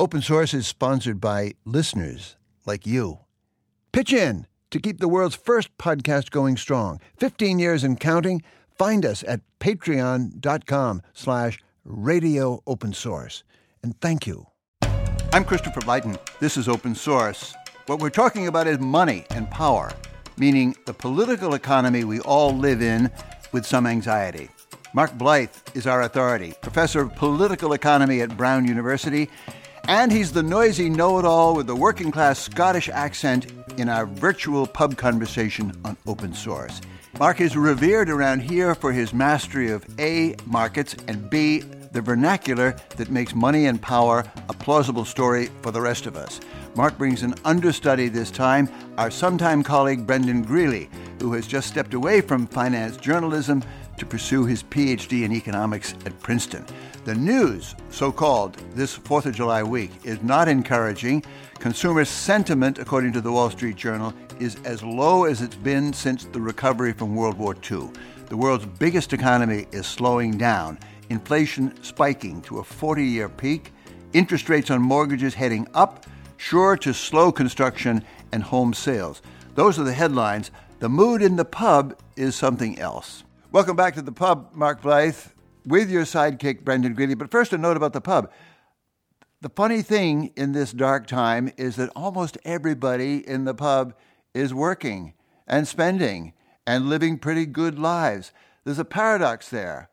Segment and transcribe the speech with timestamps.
[0.00, 3.18] Open Source is sponsored by listeners like you.
[3.90, 7.00] Pitch in to keep the world's first podcast going strong.
[7.16, 8.44] 15 years and counting.
[8.70, 13.42] Find us at patreon.com slash radio open source.
[13.82, 14.46] And thank you.
[15.32, 16.16] I'm Christopher Lydon.
[16.38, 17.56] This is Open Source.
[17.86, 19.90] What we're talking about is money and power,
[20.36, 23.10] meaning the political economy we all live in
[23.50, 24.48] with some anxiety.
[24.94, 29.28] Mark Blyth is our authority, professor of political economy at Brown University
[29.88, 34.04] and he's the noisy know it all with the working class Scottish accent in our
[34.04, 36.82] virtual pub conversation on open source.
[37.18, 41.60] Mark is revered around here for his mastery of A, markets, and B,
[41.92, 46.38] the vernacular that makes money and power a plausible story for the rest of us.
[46.76, 48.68] Mark brings an understudy this time,
[48.98, 53.64] our sometime colleague Brendan Greeley, who has just stepped away from finance journalism
[53.98, 56.64] to pursue his PhD in economics at Princeton.
[57.04, 61.24] The news, so called, this 4th of July week is not encouraging.
[61.58, 66.24] Consumer sentiment, according to the Wall Street Journal, is as low as it's been since
[66.24, 67.90] the recovery from World War II.
[68.26, 73.72] The world's biggest economy is slowing down, inflation spiking to a 40 year peak,
[74.12, 79.22] interest rates on mortgages heading up, sure to slow construction and home sales.
[79.54, 80.50] Those are the headlines.
[80.78, 83.24] The mood in the pub is something else.
[83.50, 85.32] Welcome back to the pub, Mark Blyth,
[85.64, 87.14] with your sidekick, Brendan Greeley.
[87.14, 88.30] But first, a note about the pub.
[89.40, 93.94] The funny thing in this dark time is that almost everybody in the pub
[94.34, 95.14] is working
[95.46, 96.34] and spending
[96.66, 98.32] and living pretty good lives.
[98.64, 99.88] There's a paradox there.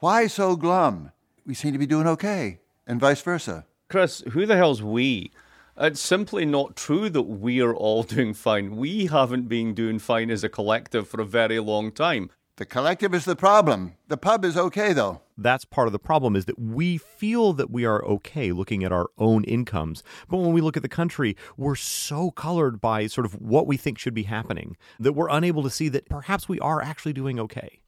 [0.00, 1.12] Why so glum?
[1.46, 3.66] We seem to be doing okay, and vice versa.
[3.88, 5.30] Chris, who the hell's we?
[5.76, 8.74] It's simply not true that we're all doing fine.
[8.76, 12.30] We haven't been doing fine as a collective for a very long time.
[12.56, 13.94] The collective is the problem.
[14.08, 15.22] The pub is okay, though.
[15.38, 18.92] That's part of the problem is that we feel that we are okay looking at
[18.92, 20.02] our own incomes.
[20.28, 23.78] But when we look at the country, we're so colored by sort of what we
[23.78, 27.40] think should be happening that we're unable to see that perhaps we are actually doing
[27.40, 27.80] okay.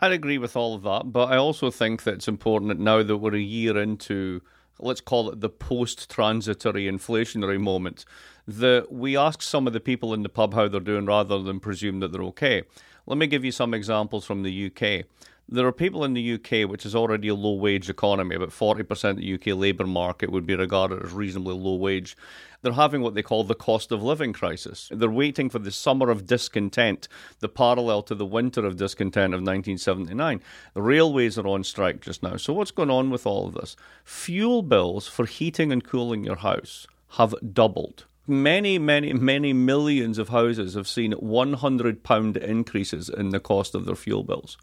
[0.00, 3.02] I'd agree with all of that, but I also think that it's important that now
[3.02, 4.40] that we're a year into,
[4.78, 8.04] let's call it the post transitory inflationary moment,
[8.46, 11.60] that we ask some of the people in the pub how they're doing rather than
[11.60, 12.62] presume that they're okay.
[13.06, 15.06] Let me give you some examples from the UK.
[15.52, 19.10] There are people in the UK, which is already a low wage economy, about 40%
[19.10, 22.16] of the UK labour market would be regarded as reasonably low wage.
[22.62, 24.88] They're having what they call the cost of living crisis.
[24.92, 27.08] They're waiting for the summer of discontent,
[27.40, 30.40] the parallel to the winter of discontent of 1979.
[30.74, 32.36] The railways are on strike just now.
[32.36, 33.74] So, what's going on with all of this?
[34.04, 40.28] Fuel bills for heating and cooling your house have doubled many, many, many millions of
[40.30, 44.56] houses have seen £100 increases in the cost of their fuel bills.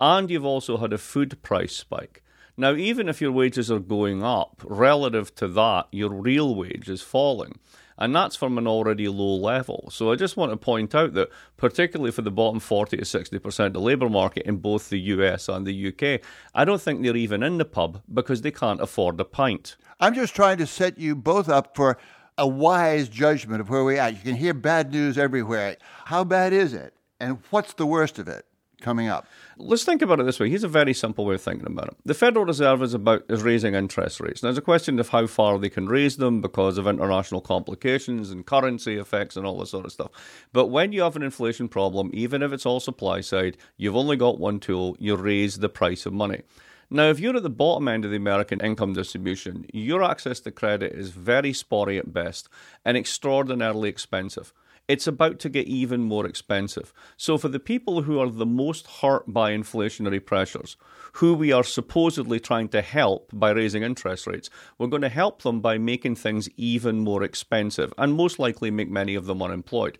[0.00, 2.22] And you've also had a food price spike.
[2.56, 7.02] Now, even if your wages are going up, relative to that, your real wage is
[7.02, 7.58] falling.
[7.98, 9.88] And that's from an already low level.
[9.90, 13.66] So I just want to point out that, particularly for the bottom 40 to 60%
[13.66, 16.20] of the labour market in both the US and the UK,
[16.54, 19.76] I don't think they're even in the pub because they can't afford a pint.
[19.98, 21.96] I'm just trying to set you both up for
[22.38, 24.08] a wise judgment of where we're.
[24.08, 25.76] You can hear bad news everywhere.
[26.04, 26.94] How bad is it?
[27.18, 28.44] And what's the worst of it
[28.82, 29.26] coming up?
[29.56, 30.50] Let's think about it this way.
[30.50, 31.96] Here's a very simple way of thinking about it.
[32.04, 34.42] The Federal Reserve is about is raising interest rates.
[34.42, 38.30] Now, there's a question of how far they can raise them because of international complications
[38.30, 40.10] and currency effects and all this sort of stuff.
[40.52, 44.16] But when you have an inflation problem, even if it's all supply side, you've only
[44.16, 44.94] got one tool.
[44.98, 46.42] You raise the price of money.
[46.88, 50.52] Now, if you're at the bottom end of the American income distribution, your access to
[50.52, 52.48] credit is very spotty at best
[52.84, 54.52] and extraordinarily expensive.
[54.86, 56.92] It's about to get even more expensive.
[57.16, 60.76] So, for the people who are the most hurt by inflationary pressures,
[61.14, 64.48] who we are supposedly trying to help by raising interest rates,
[64.78, 68.88] we're going to help them by making things even more expensive and most likely make
[68.88, 69.98] many of them unemployed.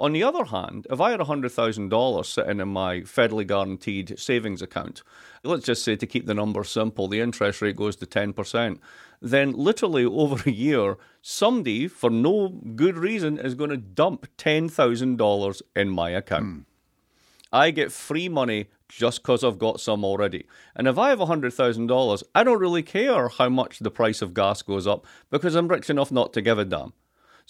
[0.00, 5.02] On the other hand, if I had $100,000 sitting in my federally guaranteed savings account,
[5.44, 8.78] let's just say to keep the number simple, the interest rate goes to 10%,
[9.20, 15.62] then literally over a year, somebody, for no good reason, is going to dump $10,000
[15.76, 16.44] in my account.
[16.44, 16.64] Mm.
[17.52, 20.46] I get free money just because I've got some already.
[20.74, 24.62] And if I have $100,000, I don't really care how much the price of gas
[24.62, 26.92] goes up because I'm rich enough not to give a damn.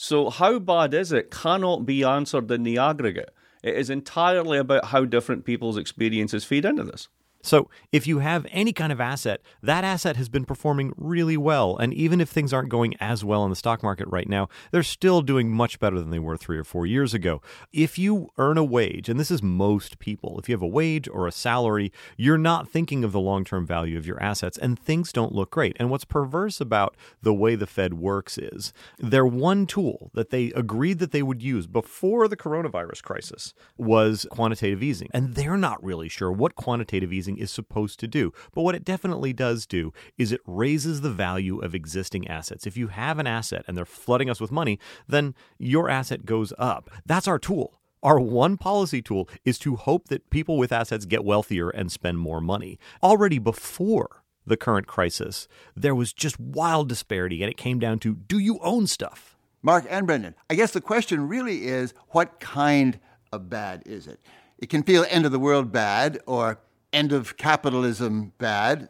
[0.05, 3.33] So, how bad is it cannot be answered in the aggregate.
[3.63, 7.07] It is entirely about how different people's experiences feed into this.
[7.43, 11.77] So, if you have any kind of asset, that asset has been performing really well.
[11.77, 14.83] And even if things aren't going as well in the stock market right now, they're
[14.83, 17.43] still doing much better than they were three or four years ago.
[17.73, 21.09] If you earn a wage, and this is most people, if you have a wage
[21.09, 24.79] or a salary, you're not thinking of the long term value of your assets, and
[24.79, 25.77] things don't look great.
[25.79, 30.53] And what's perverse about the way the Fed works is their one tool that they
[30.53, 35.09] agreed that they would use before the coronavirus crisis was quantitative easing.
[35.13, 38.33] And they're not really sure what quantitative easing is supposed to do.
[38.53, 42.67] But what it definitely does do is it raises the value of existing assets.
[42.67, 46.53] If you have an asset and they're flooding us with money, then your asset goes
[46.59, 46.91] up.
[47.07, 47.81] That's our tool.
[48.03, 52.19] Our one policy tool is to hope that people with assets get wealthier and spend
[52.19, 52.79] more money.
[53.03, 55.47] Already before the current crisis,
[55.77, 59.37] there was just wild disparity, and it came down to do you own stuff?
[59.63, 62.99] Mark and Brendan, I guess the question really is what kind
[63.31, 64.19] of bad is it?
[64.59, 66.61] It can feel end of the world bad or
[66.93, 68.89] end of capitalism bad,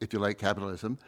[0.00, 0.98] if you like capitalism.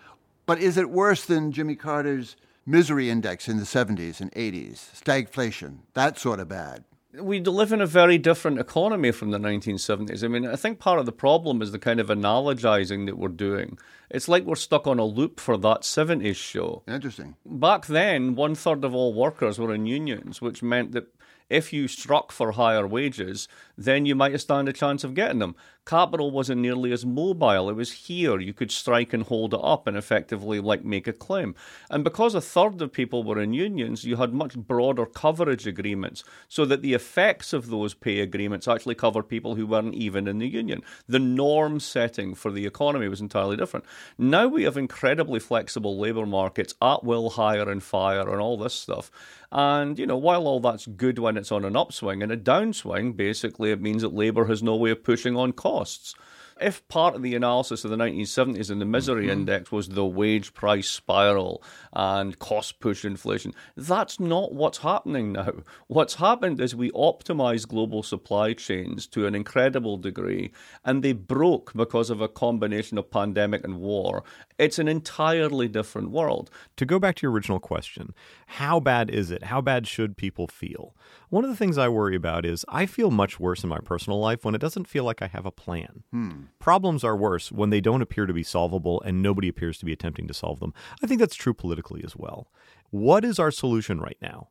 [0.46, 5.78] But is it worse than Jimmy Carter's misery index in the 70s and 80s, stagflation,
[5.94, 6.84] that sort of bad?
[7.14, 10.22] we live in a very different economy from the 1970s.
[10.22, 13.28] I mean, I think part of the problem is the kind of analogizing that we're
[13.28, 13.78] doing.
[14.10, 16.82] It's like we're stuck on a loop for that 70s show.
[16.86, 17.36] Interesting.
[17.46, 21.14] Back then, one third of all workers were in unions, which meant that
[21.48, 25.54] if you struck for higher wages, then you might stand a chance of getting them.
[25.86, 27.70] Capital wasn't nearly as mobile.
[27.70, 28.38] It was here.
[28.40, 31.54] You could strike and hold it up and effectively like make a claim.
[31.88, 36.24] And because a third of people were in unions, you had much broader coverage agreements
[36.48, 40.38] so that the effects of those pay agreements actually covered people who weren't even in
[40.38, 40.82] the union.
[41.06, 43.86] The norm setting for the economy was entirely different.
[44.18, 48.74] Now we have incredibly flexible labour markets, at will hire and fire and all this
[48.74, 49.10] stuff.
[49.50, 53.16] And, you know, while all that's good when it's on an upswing, in a downswing,
[53.16, 56.14] basically it means that Labour has no way of pushing on costs
[56.60, 59.32] if part of the analysis of the 1970s and the misery mm-hmm.
[59.32, 61.62] index was the wage price spiral
[61.92, 65.52] and cost push inflation, that's not what's happening now.
[65.86, 70.52] What's happened is we optimized global supply chains to an incredible degree,
[70.84, 74.24] and they broke because of a combination of pandemic and war.
[74.58, 76.50] It's an entirely different world.
[76.76, 78.14] To go back to your original question,
[78.52, 79.44] how bad is it?
[79.44, 80.96] How bad should people feel?
[81.28, 84.18] One of the things I worry about is I feel much worse in my personal
[84.20, 86.02] life when it doesn't feel like I have a plan.
[86.10, 86.32] Hmm.
[86.58, 89.92] Problems are worse when they don't appear to be solvable and nobody appears to be
[89.92, 90.72] attempting to solve them.
[91.02, 92.50] I think that's true politically as well.
[92.88, 94.48] What is our solution right now?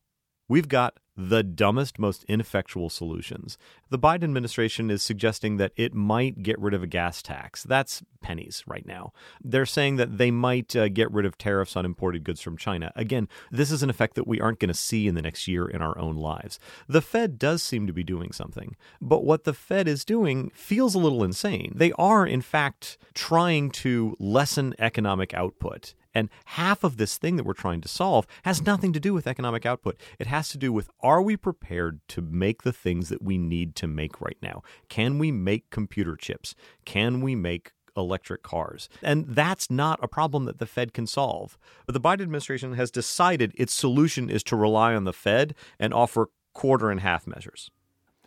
[0.47, 3.57] We've got the dumbest, most ineffectual solutions.
[3.89, 7.63] The Biden administration is suggesting that it might get rid of a gas tax.
[7.63, 9.13] That's pennies right now.
[9.43, 12.91] They're saying that they might uh, get rid of tariffs on imported goods from China.
[12.95, 15.67] Again, this is an effect that we aren't going to see in the next year
[15.67, 16.59] in our own lives.
[16.87, 20.93] The Fed does seem to be doing something, but what the Fed is doing feels
[20.93, 21.73] a little insane.
[21.75, 27.43] They are, in fact, trying to lessen economic output and half of this thing that
[27.43, 29.99] we're trying to solve has nothing to do with economic output.
[30.17, 33.75] It has to do with are we prepared to make the things that we need
[33.75, 34.63] to make right now?
[34.89, 36.55] Can we make computer chips?
[36.85, 38.89] Can we make electric cars.
[39.01, 41.57] And that's not a problem that the Fed can solve.
[41.87, 45.95] But the Biden administration has decided its solution is to rely on the Fed and
[45.95, 47.71] offer quarter and half measures.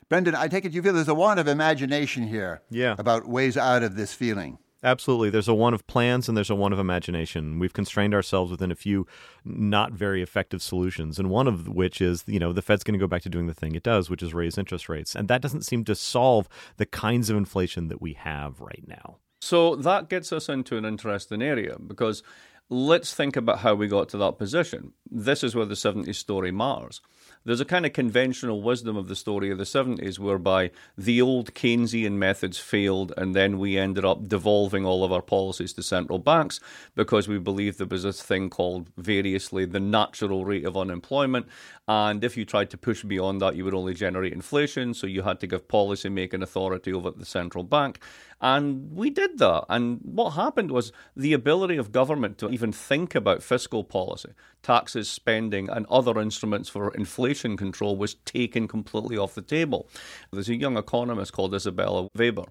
[0.09, 2.97] Brendan, I take it you feel there's a want of imagination here yeah.
[2.99, 4.59] about ways out of this feeling.
[4.83, 5.29] Absolutely.
[5.29, 7.59] There's a one of plans and there's a one of imagination.
[7.59, 9.07] We've constrained ourselves within a few
[9.45, 13.03] not very effective solutions, and one of which is, you know, the Fed's going to
[13.03, 15.15] go back to doing the thing it does, which is raise interest rates.
[15.15, 16.49] And that doesn't seem to solve
[16.79, 19.19] the kinds of inflation that we have right now.
[19.43, 22.23] So that gets us into an interesting area because
[22.71, 24.93] let's think about how we got to that position.
[25.11, 27.01] This is where the 70s story matters
[27.45, 31.55] there's a kind of conventional wisdom of the story of the 70s whereby the old
[31.55, 36.19] Keynesian methods failed and then we ended up devolving all of our policies to central
[36.19, 36.61] banks
[36.95, 41.47] because we believed there was this thing called variously the natural rate of unemployment.
[41.89, 44.95] And if you tried to push beyond that, you would only generate inflation.
[44.95, 48.01] So you had to give policy making authority over the central bank.
[48.41, 49.65] And we did that.
[49.69, 54.31] And what happened was the ability of government to even think about fiscal policy,
[54.63, 59.89] taxes, spending, and other instruments for inflation control was taken completely off the table.
[60.33, 62.45] There's a young economist called Isabella Weber.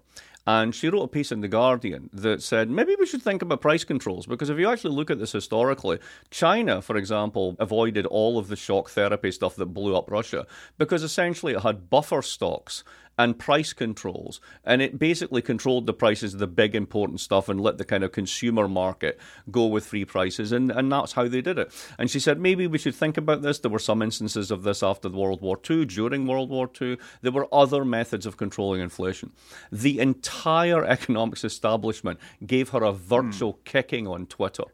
[0.46, 3.60] And she wrote a piece in The Guardian that said maybe we should think about
[3.60, 5.98] price controls because if you actually look at this historically,
[6.30, 10.46] China, for example, avoided all of the shock therapy stuff that blew up Russia
[10.78, 12.84] because essentially it had buffer stocks
[13.20, 14.40] and price controls.
[14.64, 18.02] And it basically controlled the prices of the big important stuff and let the kind
[18.02, 20.52] of consumer market go with free prices.
[20.52, 21.70] And, and that's how they did it.
[21.98, 23.58] And she said, maybe we should think about this.
[23.58, 26.96] There were some instances of this after World War II, during World War II.
[27.20, 29.32] There were other methods of controlling inflation.
[29.70, 33.64] The entire economics establishment gave her a virtual mm.
[33.64, 34.64] kicking on Twitter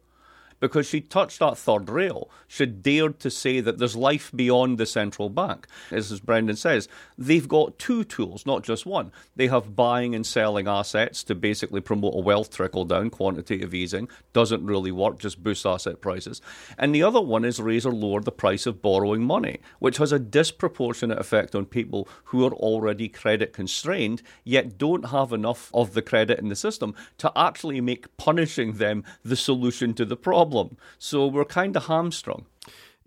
[0.61, 2.31] because she touched that third rail.
[2.49, 5.67] She dared to say that there's life beyond the central bank.
[5.91, 9.13] As, Brendan says, they've got two tools, not just one.
[9.35, 14.09] They have buying and selling assets to basically promote a wealth trickle down, quantitative easing.
[14.33, 16.41] Doesn't really work, just boosts asset prices.
[16.79, 20.13] And the other one is raise or lower the price of borrowing money, which has
[20.13, 25.95] a disproportionate effect on people who are already credit constrained, yet don't have enough of
[25.95, 30.46] the credit in the system to actually make punishing them the solution to the problem
[30.47, 30.77] problem.
[30.99, 32.47] So we're kind of hamstrung.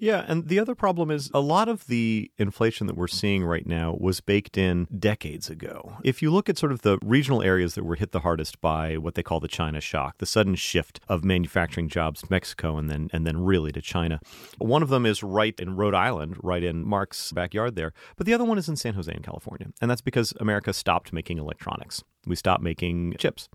[0.01, 3.67] Yeah, and the other problem is a lot of the inflation that we're seeing right
[3.67, 5.97] now was baked in decades ago.
[6.05, 8.95] If you look at sort of the regional areas that were hit the hardest by
[8.95, 12.89] what they call the China shock, the sudden shift of manufacturing jobs to Mexico and
[12.89, 14.21] then and then really to China.
[14.57, 18.33] One of them is right in Rhode Island, right in Mark's backyard there, but the
[18.33, 19.67] other one is in San Jose in California.
[19.81, 22.05] And that's because America stopped making electronics.
[22.25, 23.47] We stopped making chips.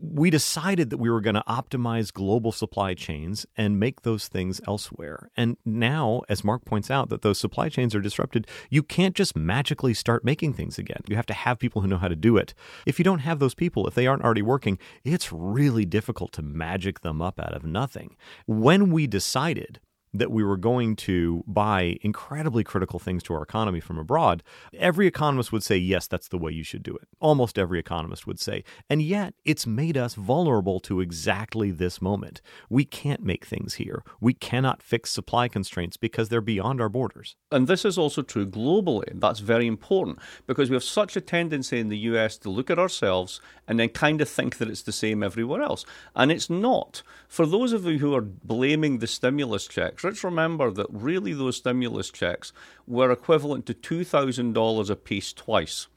[0.00, 4.60] We decided that we were going to optimize global supply chains and make those things
[4.66, 5.30] elsewhere.
[5.36, 9.36] And now, as Mark points out, that those supply chains are disrupted, you can't just
[9.36, 11.02] magically start making things again.
[11.08, 12.54] You have to have people who know how to do it.
[12.86, 16.42] If you don't have those people, if they aren't already working, it's really difficult to
[16.42, 18.16] magic them up out of nothing.
[18.46, 19.80] When we decided
[20.18, 24.42] that we were going to buy incredibly critical things to our economy from abroad,
[24.74, 27.08] every economist would say, yes, that's the way you should do it.
[27.20, 28.64] Almost every economist would say.
[28.88, 32.40] And yet, it's made us vulnerable to exactly this moment.
[32.68, 34.02] We can't make things here.
[34.20, 37.36] We cannot fix supply constraints because they're beyond our borders.
[37.50, 39.20] And this is also true globally.
[39.20, 42.78] That's very important because we have such a tendency in the US to look at
[42.78, 45.84] ourselves and then kind of think that it's the same everywhere else.
[46.14, 47.02] And it's not.
[47.28, 51.56] For those of you who are blaming the stimulus checks, let's remember that really those
[51.56, 52.52] stimulus checks
[52.86, 55.88] were equivalent to $2,000 a piece twice.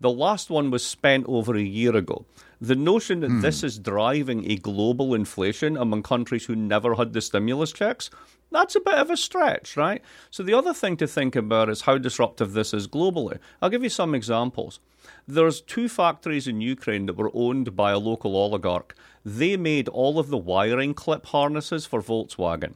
[0.00, 2.24] The last one was spent over a year ago.
[2.60, 3.40] The notion that hmm.
[3.40, 8.08] this is driving a global inflation among countries who never had the stimulus checks,
[8.52, 10.00] that's a bit of a stretch, right?
[10.30, 13.38] So the other thing to think about is how disruptive this is globally.
[13.60, 14.78] I'll give you some examples.
[15.26, 18.94] There's two factories in Ukraine that were owned by a local oligarch.
[19.24, 22.74] They made all of the wiring clip harnesses for Volkswagen.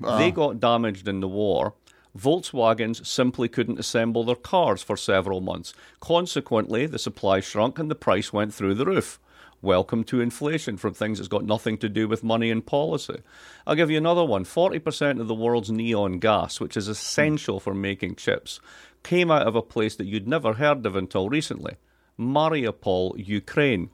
[0.00, 0.30] They ah.
[0.30, 1.74] got damaged in the war.
[2.18, 5.74] Volkswagens simply couldn't assemble their cars for several months.
[6.00, 9.20] Consequently, the supply shrunk and the price went through the roof.
[9.62, 13.20] Welcome to inflation from things that's got nothing to do with money and policy.
[13.66, 17.74] I'll give you another one 40% of the world's neon gas, which is essential for
[17.74, 18.58] making chips,
[19.02, 21.76] came out of a place that you'd never heard of until recently
[22.18, 23.90] Mariupol, Ukraine.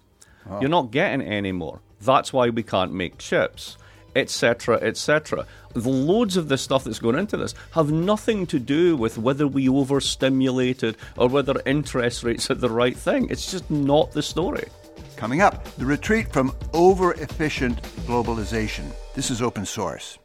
[0.49, 0.61] Oh.
[0.61, 1.81] You're not getting any more.
[2.01, 3.77] That's why we can't make chips
[4.17, 5.47] etc., etc.
[5.75, 9.47] The loads of the stuff that's going into this have nothing to do with whether
[9.47, 13.29] we overstimulated or whether interest rates are the right thing.
[13.31, 14.69] It's just not the story.
[15.17, 18.91] Coming up, the retreat from over efficient globalization.
[19.15, 20.19] This is open source.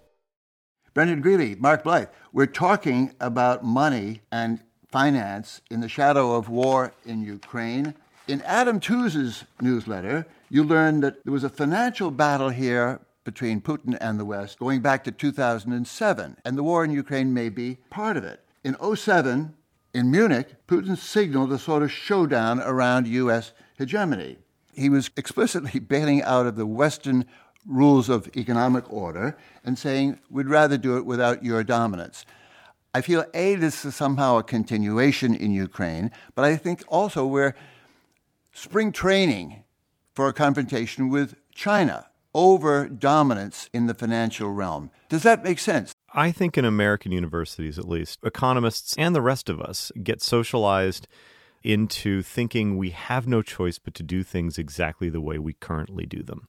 [0.93, 6.93] Brendan Greeley, Mark Blyth, we're talking about money and finance in the shadow of war
[7.05, 7.93] in Ukraine.
[8.27, 13.97] In Adam Tooze's newsletter, you learned that there was a financial battle here between Putin
[14.01, 18.17] and the West going back to 2007, and the war in Ukraine may be part
[18.17, 18.43] of it.
[18.63, 19.53] In 07,
[19.93, 23.53] in Munich, Putin signaled a sort of showdown around U.S.
[23.77, 24.37] hegemony.
[24.73, 27.25] He was explicitly bailing out of the Western
[27.65, 32.25] rules of economic order and saying, we'd rather do it without your dominance.
[32.93, 37.55] I feel, A, this is somehow a continuation in Ukraine, but I think also we're
[38.53, 39.63] spring training
[40.13, 44.91] for a confrontation with China over dominance in the financial realm.
[45.09, 45.93] Does that make sense?
[46.13, 51.07] I think in American universities, at least, economists and the rest of us get socialized
[51.63, 56.05] into thinking we have no choice but to do things exactly the way we currently
[56.05, 56.47] do them.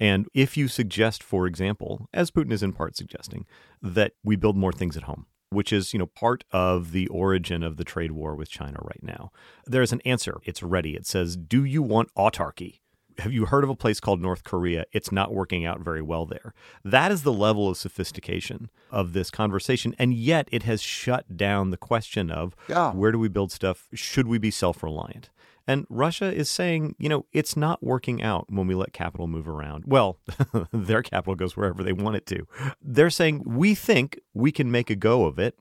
[0.00, 3.46] And if you suggest, for example, as Putin is in part suggesting,
[3.82, 7.62] that we build more things at home, which is, you know, part of the origin
[7.62, 9.30] of the trade war with China right now.
[9.66, 10.38] There is an answer.
[10.44, 10.94] It's ready.
[10.94, 12.80] It says, "Do you want autarky?"
[13.18, 14.84] Have you heard of a place called North Korea?
[14.92, 16.54] It's not working out very well there.
[16.84, 19.94] That is the level of sophistication of this conversation.
[19.98, 22.92] And yet it has shut down the question of yeah.
[22.92, 23.88] where do we build stuff?
[23.92, 25.30] Should we be self reliant?
[25.66, 29.46] And Russia is saying, you know, it's not working out when we let capital move
[29.46, 29.84] around.
[29.86, 30.18] Well,
[30.72, 32.46] their capital goes wherever they want it to.
[32.80, 35.58] They're saying, we think we can make a go of it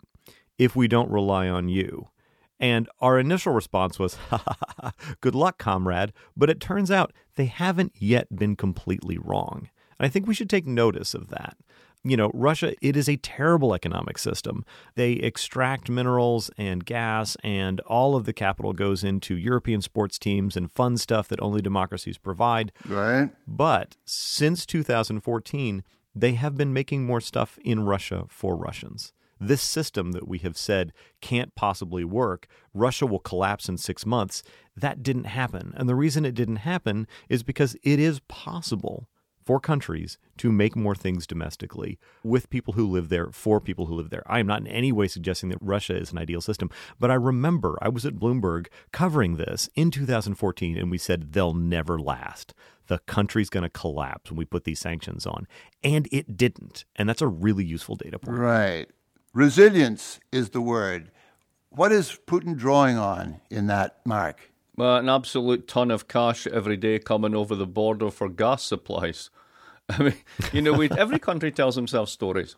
[0.58, 2.08] if we don't rely on you.
[2.60, 6.14] And our initial response was, ha ha ha, good luck, comrade.
[6.36, 9.70] But it turns out they haven't yet been completely wrong.
[10.00, 11.58] And I think we should take notice of that.
[12.04, 14.64] You know, Russia, it is a terrible economic system.
[14.96, 20.56] They extract minerals and gas, and all of the capital goes into European sports teams
[20.56, 22.72] and fun stuff that only democracies provide.
[22.88, 23.32] Right.
[23.46, 25.84] But since 2014,
[26.16, 29.12] they have been making more stuff in Russia for Russians.
[29.40, 34.44] This system that we have said can't possibly work, Russia will collapse in six months,
[34.76, 35.74] that didn't happen.
[35.76, 39.08] And the reason it didn't happen is because it is possible
[39.48, 43.96] for countries to make more things domestically with people who live there, for people who
[43.96, 44.24] live there.
[44.26, 47.14] I am not in any way suggesting that Russia is an ideal system, but I
[47.14, 52.54] remember I was at Bloomberg covering this in 2014, and we said they'll never last.
[52.88, 55.48] The country's going to collapse when we put these sanctions on.
[55.82, 56.84] And it didn't.
[56.98, 58.38] And that's a really useful data point.
[58.38, 58.90] Right.
[59.38, 61.12] Resilience is the word.
[61.70, 64.52] What is Putin drawing on in that, Mark?
[64.76, 69.30] Well, an absolute ton of cash every day coming over the border for gas supplies.
[69.90, 70.16] I mean,
[70.52, 72.56] you know, every country tells themselves stories.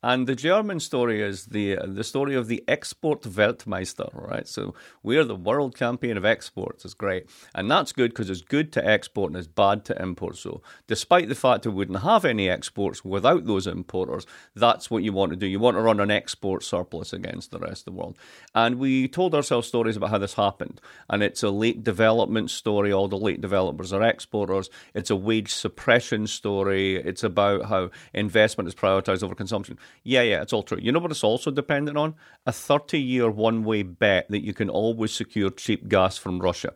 [0.00, 4.46] And the German story is the uh, the story of the export Weltmeister, right?
[4.46, 6.84] So we're the world champion of exports.
[6.84, 10.36] It's great, and that's good because it's good to export and it's bad to import.
[10.36, 14.24] So despite the fact we wouldn't have any exports without those importers,
[14.54, 15.46] that's what you want to do.
[15.46, 18.16] You want to run an export surplus against the rest of the world.
[18.54, 22.92] And we told ourselves stories about how this happened, and it's a late development story.
[22.92, 24.70] All the late developers are exporters.
[24.94, 26.94] It's a wage suppression story.
[26.94, 29.76] It's about how investment is prioritized over consumption.
[30.02, 30.78] Yeah, yeah, it's all true.
[30.80, 32.14] You know what it's also dependent on?
[32.46, 36.74] A 30 year one way bet that you can always secure cheap gas from Russia.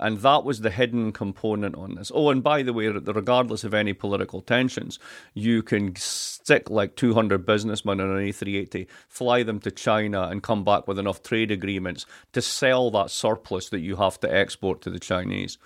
[0.00, 2.12] And that was the hidden component on this.
[2.14, 4.98] Oh, and by the way, regardless of any political tensions,
[5.34, 10.62] you can stick like 200 businessmen on an A380, fly them to China, and come
[10.62, 14.90] back with enough trade agreements to sell that surplus that you have to export to
[14.90, 15.58] the Chinese.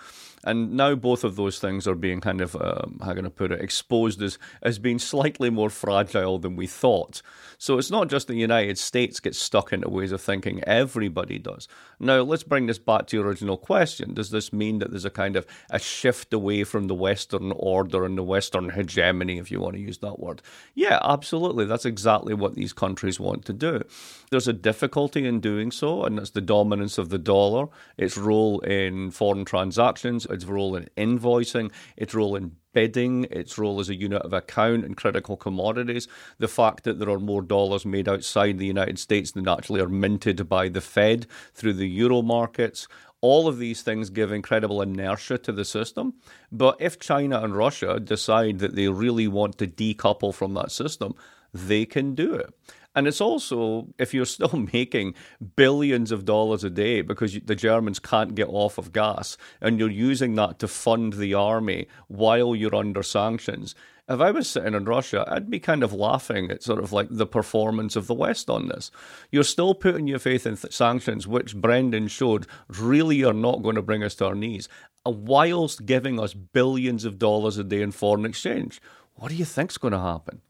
[0.44, 3.52] And now both of those things are being kind of, um, how can I put
[3.52, 7.22] it, exposed as, as being slightly more fragile than we thought.
[7.58, 11.68] So it's not just the United States gets stuck into ways of thinking, everybody does.
[12.00, 14.14] Now, let's bring this back to your original question.
[14.14, 18.04] Does this mean that there's a kind of a shift away from the Western order
[18.04, 20.42] and the Western hegemony, if you want to use that word?
[20.74, 21.66] Yeah, absolutely.
[21.66, 23.82] That's exactly what these countries want to do.
[24.30, 28.58] There's a difficulty in doing so, and that's the dominance of the dollar, its role
[28.60, 33.94] in foreign transactions, its role in invoicing, its role in bidding, its role as a
[33.94, 36.08] unit of account in critical commodities,
[36.38, 39.88] the fact that there are more dollars made outside the United States than actually are
[39.88, 42.88] minted by the Fed through the euro markets.
[43.20, 46.14] All of these things give incredible inertia to the system.
[46.50, 51.14] But if China and Russia decide that they really want to decouple from that system,
[51.54, 52.52] they can do it.
[52.94, 55.14] And it's also, if you're still making
[55.56, 59.90] billions of dollars a day because the Germans can't get off of gas and you're
[59.90, 63.74] using that to fund the army while you're under sanctions,
[64.08, 67.06] if I was sitting in Russia, I'd be kind of laughing at sort of like
[67.10, 68.90] the performance of the West on this.
[69.30, 73.76] You're still putting your faith in th- sanctions, which Brendan showed really are not going
[73.76, 74.68] to bring us to our knees,
[75.06, 78.82] uh, whilst giving us billions of dollars a day in foreign exchange.
[79.14, 80.42] What do you think's going to happen?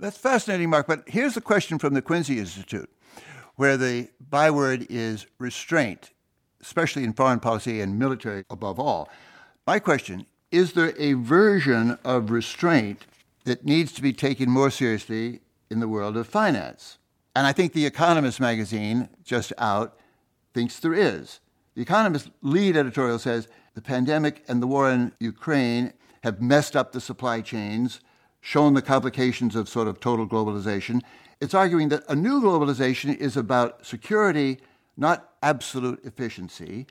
[0.00, 0.86] That's fascinating, Mark.
[0.86, 2.88] But here's the question from the Quincy Institute,
[3.56, 6.10] where the byword is restraint,
[6.60, 9.08] especially in foreign policy and military above all.
[9.66, 13.06] My question is there a version of restraint
[13.44, 16.98] that needs to be taken more seriously in the world of finance?
[17.34, 19.98] And I think The Economist magazine, just out,
[20.54, 21.40] thinks there is.
[21.74, 26.92] The Economist lead editorial says the pandemic and the war in Ukraine have messed up
[26.92, 28.00] the supply chains
[28.40, 31.00] shown the complications of sort of total globalization.
[31.40, 34.58] It's arguing that a new globalization is about security,
[34.96, 36.86] not absolute efficiency,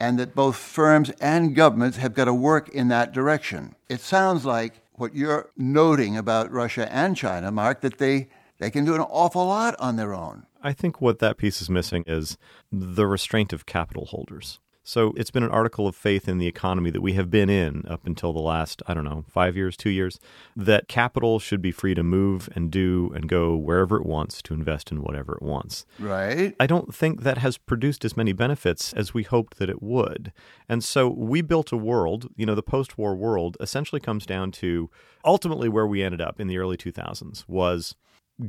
[0.00, 3.74] and that both firms and governments have got to work in that direction.
[3.88, 8.84] It sounds like what you're noting about Russia and China, Mark, that they, they can
[8.84, 10.46] do an awful lot on their own.
[10.62, 12.36] I think what that piece is missing is
[12.70, 14.58] the restraint of capital holders.
[14.88, 17.84] So it's been an article of faith in the economy that we have been in
[17.86, 20.18] up until the last, I don't know, five years, two years,
[20.56, 24.54] that capital should be free to move and do and go wherever it wants to
[24.54, 25.84] invest in whatever it wants.
[25.98, 26.54] Right.
[26.58, 30.32] I don't think that has produced as many benefits as we hoped that it would.
[30.70, 34.52] And so we built a world, you know, the post war world essentially comes down
[34.52, 34.88] to
[35.22, 37.94] ultimately where we ended up in the early 2000s was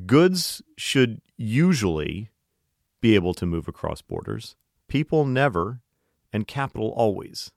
[0.05, 2.29] goods should usually
[3.01, 4.55] be able to move across borders.
[4.87, 5.81] People never
[6.31, 7.51] and capital always.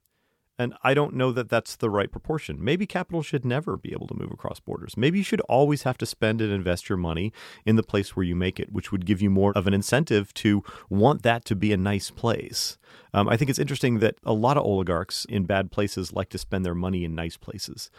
[0.59, 2.63] And I don't know that that's the right proportion.
[2.63, 4.95] Maybe capital should never be able to move across borders.
[4.95, 7.33] Maybe you should always have to spend and invest your money
[7.65, 10.31] in the place where you make it, which would give you more of an incentive
[10.35, 12.77] to want that to be a nice place.
[13.15, 16.37] Um, I think it's interesting that a lot of oligarchs in bad places like to
[16.37, 17.89] spend their money in nice places.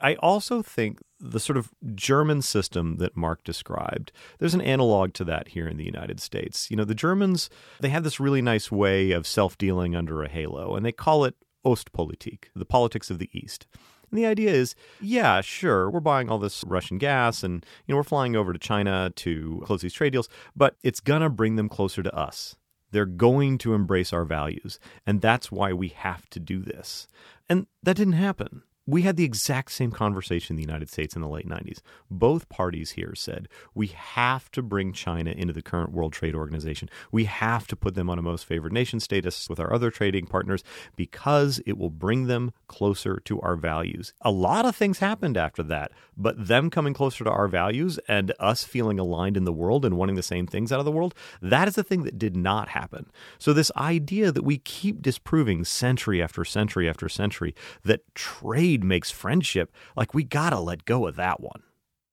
[0.00, 5.24] I also think the sort of German system that Mark described, there's an analog to
[5.24, 6.70] that here in the United States.
[6.70, 7.48] You know, the Germans,
[7.80, 11.24] they have this really nice way of self dealing under a halo, and they call
[11.24, 13.66] it Ostpolitik, the politics of the East.
[14.10, 17.96] And the idea is, yeah, sure, we're buying all this Russian gas and you know
[17.96, 21.68] we're flying over to China to close these trade deals, but it's gonna bring them
[21.68, 22.56] closer to us.
[22.92, 27.08] They're going to embrace our values, and that's why we have to do this.
[27.48, 31.22] And that didn't happen we had the exact same conversation in the United States in
[31.22, 31.80] the late 90s.
[32.10, 36.88] Both parties here said we have to bring China into the current World Trade Organization.
[37.10, 40.26] We have to put them on a most favored nation status with our other trading
[40.26, 40.62] partners
[40.94, 44.12] because it will bring them closer to our values.
[44.22, 48.32] A lot of things happened after that, but them coming closer to our values and
[48.38, 51.14] us feeling aligned in the world and wanting the same things out of the world,
[51.42, 53.06] that is the thing that did not happen.
[53.38, 59.10] So, this idea that we keep disproving century after century after century that trade makes
[59.10, 61.62] friendship, like we gotta let go of that one.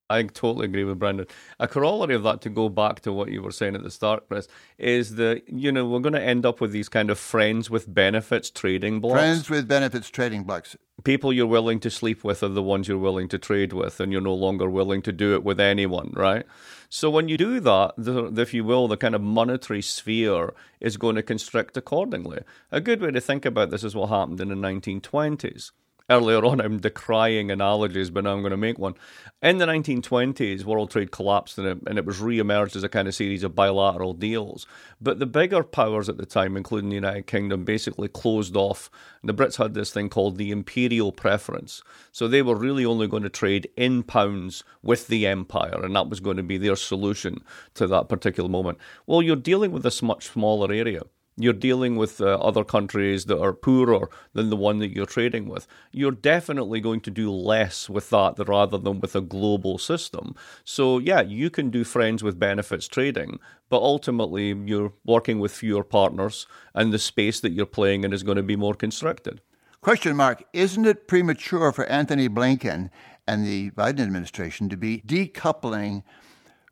[0.10, 1.28] I totally agree with Brendan.
[1.60, 4.28] A corollary of that, to go back to what you were saying at the start,
[4.28, 4.48] Chris,
[4.78, 7.92] is that you know we're going to end up with these kind of friends with
[7.92, 9.20] benefits trading blocks.
[9.20, 10.76] Friends with benefits trading blocks.
[11.04, 14.12] People you're willing to sleep with are the ones you're willing to trade with, and
[14.12, 16.46] you're no longer willing to do it with anyone, right?
[16.90, 20.98] So when you do that, the, if you will, the kind of monetary sphere is
[20.98, 22.44] going to constrict accordingly.
[22.72, 25.72] A good way to think about this is what happened in the 1920s
[26.10, 28.96] earlier on I'm decrying analogies, but now I'm going to make one.
[29.42, 33.08] In the 1920s, world trade collapsed and it, and it was re-emerged as a kind
[33.08, 34.66] of series of bilateral deals.
[35.02, 38.90] But the bigger powers at the time, including the United Kingdom, basically closed off.
[39.24, 41.82] The Brits had this thing called the imperial preference.
[42.12, 46.10] So they were really only going to trade in pounds with the empire, and that
[46.10, 47.44] was going to be their solution
[47.76, 48.78] to that particular moment.
[49.06, 51.04] Well, you're dealing with this much smaller area
[51.36, 55.50] you're dealing with uh, other countries that are poorer than the one that you're trading
[55.50, 55.68] with.
[55.92, 60.36] You're definitely going to do less with that rather than with a global system.
[60.64, 65.84] So, yeah, you can do friends with benefits trading, but ultimately you're working with fewer
[65.84, 69.42] partners and the space that you're playing in is going to be more constricted.
[69.82, 72.90] Question mark Isn't it premature for Antony Blinken
[73.28, 76.04] and the Biden administration to be decoupling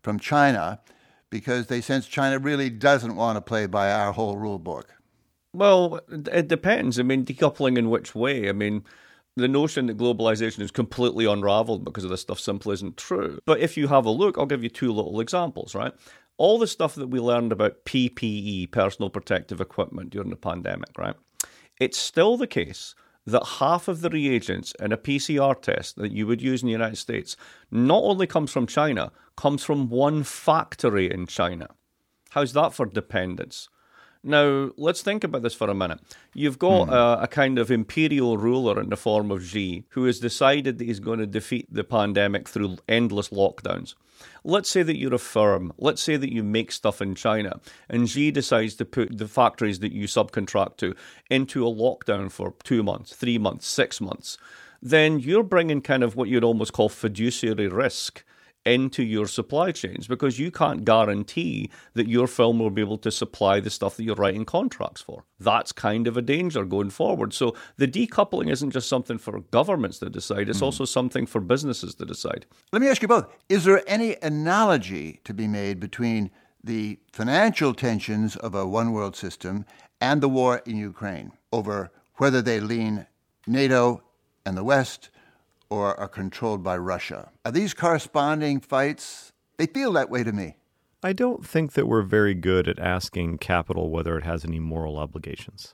[0.01, 0.79] from China?
[1.31, 4.93] Because they sense China really doesn't want to play by our whole rule book?
[5.53, 6.99] Well, it depends.
[6.99, 8.47] I mean, decoupling in which way?
[8.47, 8.83] I mean,
[9.35, 13.39] the notion that globalization is completely unraveled because of this stuff simply isn't true.
[13.45, 15.93] But if you have a look, I'll give you two little examples, right?
[16.37, 21.15] All the stuff that we learned about PPE, personal protective equipment, during the pandemic, right?
[21.79, 22.93] It's still the case
[23.31, 26.71] that half of the reagents in a PCR test that you would use in the
[26.71, 27.35] United States
[27.69, 31.67] not only comes from China, comes from one factory in China.
[32.31, 33.69] How's that for dependence?
[34.23, 35.99] Now, let's think about this for a minute.
[36.33, 36.93] You've got hmm.
[36.93, 40.85] a, a, kind of imperial ruler in the form of Xi who has decided that
[40.85, 43.95] he's going to defeat the pandemic through endless lockdowns.
[44.43, 48.07] Let's say that you're a firm, let's say that you make stuff in China, and
[48.07, 50.95] Xi decides to put the factories that you subcontract to
[51.31, 54.37] into a lockdown for two months, three months, six months.
[54.83, 58.23] Then you're bringing kind of what you'd almost call fiduciary risk
[58.65, 63.11] into your supply chains because you can't guarantee that your film will be able to
[63.11, 65.25] supply the stuff that you're writing contracts for.
[65.39, 67.33] That's kind of a danger going forward.
[67.33, 70.63] So the decoupling isn't just something for governments to decide, it's mm.
[70.63, 72.45] also something for businesses to decide.
[72.71, 76.29] Let me ask you both Is there any analogy to be made between
[76.63, 79.65] the financial tensions of a one world system
[79.99, 83.07] and the war in Ukraine over whether they lean
[83.47, 84.03] NATO
[84.45, 85.09] and the West?
[85.71, 87.31] Or are controlled by Russia.
[87.45, 89.31] Are these corresponding fights?
[89.57, 90.57] They feel that way to me.
[91.01, 94.99] I don't think that we're very good at asking capital whether it has any moral
[94.99, 95.73] obligations,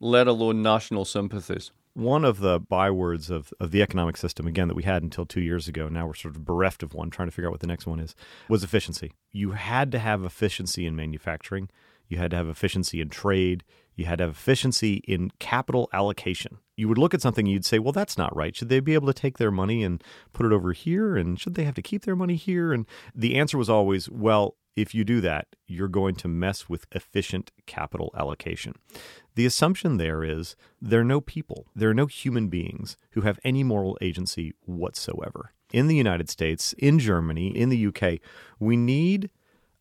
[0.00, 1.70] let alone national sympathies.
[1.94, 5.40] One of the bywords of, of the economic system, again, that we had until two
[5.40, 7.66] years ago, now we're sort of bereft of one, trying to figure out what the
[7.66, 8.14] next one is,
[8.50, 9.12] was efficiency.
[9.32, 11.70] You had to have efficiency in manufacturing,
[12.08, 16.58] you had to have efficiency in trade, you had to have efficiency in capital allocation.
[16.76, 18.54] You would look at something, you'd say, well, that's not right.
[18.54, 21.16] Should they be able to take their money and put it over here?
[21.16, 22.72] And should they have to keep their money here?
[22.72, 26.86] And the answer was always, well, if you do that, you're going to mess with
[26.92, 28.74] efficient capital allocation.
[29.34, 33.40] The assumption there is there are no people, there are no human beings who have
[33.42, 35.54] any moral agency whatsoever.
[35.72, 38.20] In the United States, in Germany, in the UK,
[38.60, 39.30] we need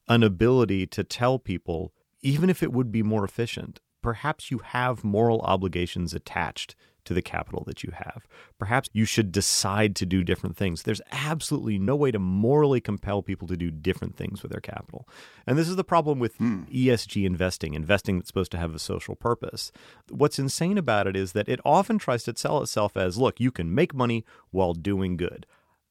[0.07, 5.03] an ability to tell people, even if it would be more efficient, perhaps you have
[5.03, 8.27] moral obligations attached to the capital that you have.
[8.59, 10.83] Perhaps you should decide to do different things.
[10.83, 15.07] There's absolutely no way to morally compel people to do different things with their capital.
[15.47, 16.63] And this is the problem with hmm.
[16.63, 19.71] ESG investing, investing that's supposed to have a social purpose.
[20.09, 23.51] What's insane about it is that it often tries to sell itself as look, you
[23.51, 25.45] can make money while doing good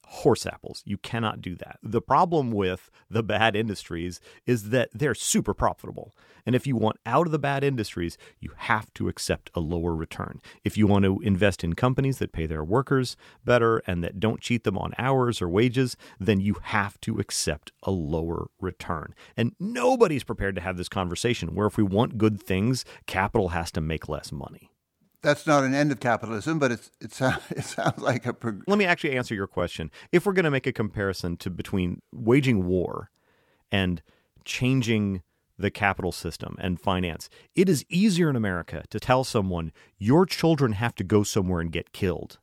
[0.07, 0.83] horse apples.
[0.85, 1.79] You cannot do that.
[1.83, 6.15] The problem with the bad industries is that they're super profitable.
[6.47, 9.95] And if you want out of the bad industries, you have to accept a lower
[9.95, 10.41] return.
[10.63, 14.41] If you want to invest in companies that pay their workers better and that don't
[14.41, 19.15] cheat them on hours or wages, then you have to accept a lower return.
[19.37, 23.71] And nobody's prepared to have this conversation where if we want good things, capital has
[23.73, 24.71] to make less money
[25.25, 27.19] that's not an end of capitalism, but it's, it,
[27.51, 28.33] it sounds like a.
[28.33, 29.91] Prog- Let me actually answer your question.
[30.13, 33.11] If we're going to make a comparison to between waging war
[33.73, 34.03] and
[34.45, 35.23] changing
[35.59, 40.73] the capital system and finance, it is easier in America to tell someone your children
[40.73, 42.39] have to go somewhere and get killed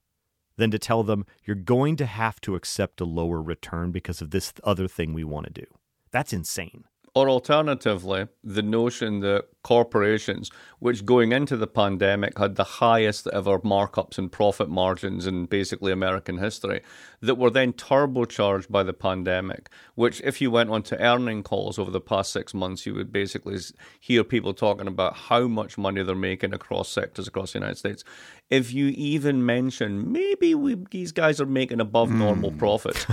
[0.57, 4.31] than to tell them you're going to have to accept a lower return because of
[4.31, 5.65] this other thing we want to do.
[6.11, 6.85] That's insane.
[7.13, 13.59] Or alternatively, the notion that corporations, which going into the pandemic had the highest ever
[13.59, 16.81] markups and profit margins in basically American history,
[17.19, 21.77] that were then turbocharged by the pandemic, which if you went on to earning calls
[21.77, 23.59] over the past six months, you would basically
[23.99, 28.05] hear people talking about how much money they're making across sectors across the United States.
[28.51, 32.59] If you even mention maybe we, these guys are making above normal mm.
[32.59, 33.07] profit,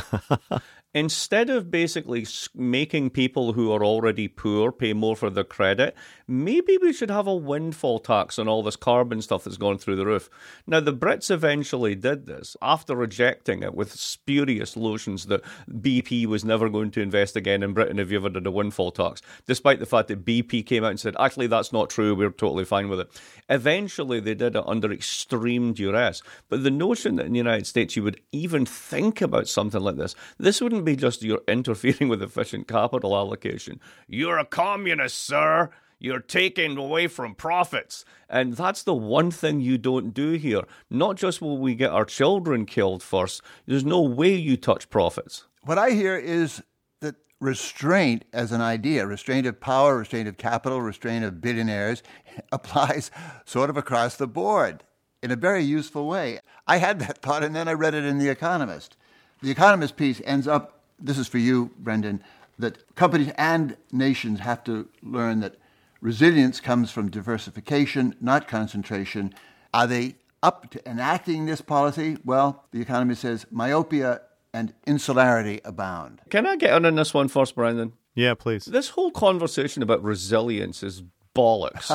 [0.95, 5.95] instead of basically making people who are already poor pay more for their credit,
[6.27, 9.95] maybe we should have a windfall tax on all this carbon stuff that's gone through
[9.95, 10.29] the roof.
[10.67, 16.45] Now, the Brits eventually did this after rejecting it with spurious lotions that BP was
[16.45, 19.79] never going to invest again in Britain if you ever did a windfall tax, despite
[19.79, 22.89] the fact that BP came out and said, actually, that's not true, we're totally fine
[22.89, 23.23] with it.
[23.49, 26.23] Eventually, they did it under extreme duress.
[26.49, 29.97] But the notion that in the United States you would even think about something like
[29.97, 33.81] this, this wouldn't be just you're interfering with efficient capital allocation.
[34.07, 35.71] You're a communist, sir.
[36.01, 38.05] You're taking away from profits.
[38.29, 40.63] And that's the one thing you don't do here.
[40.91, 45.47] Not just will we get our children killed first, there's no way you touch profits.
[45.63, 46.63] What I hear is
[47.01, 52.03] that restraint as an idea, restraint of power, restraint of capital, restraint of billionaires,
[52.53, 53.11] applies
[53.45, 54.85] sort of across the board
[55.23, 56.41] in a very useful way.
[56.67, 58.97] I had that thought and then I read it in The Economist.
[59.43, 62.23] The Economist piece ends up this is for you, Brendan,
[62.59, 65.57] that companies and nations have to learn that
[66.01, 69.33] resilience comes from diversification, not concentration.
[69.73, 72.17] Are they up to enacting this policy?
[72.25, 76.21] Well, the economy says myopia and insularity abound.
[76.31, 77.93] Can I get on in this one first, Brendan?
[78.15, 78.65] Yeah, please.
[78.65, 81.03] This whole conversation about resilience is
[81.39, 81.91] bollocks,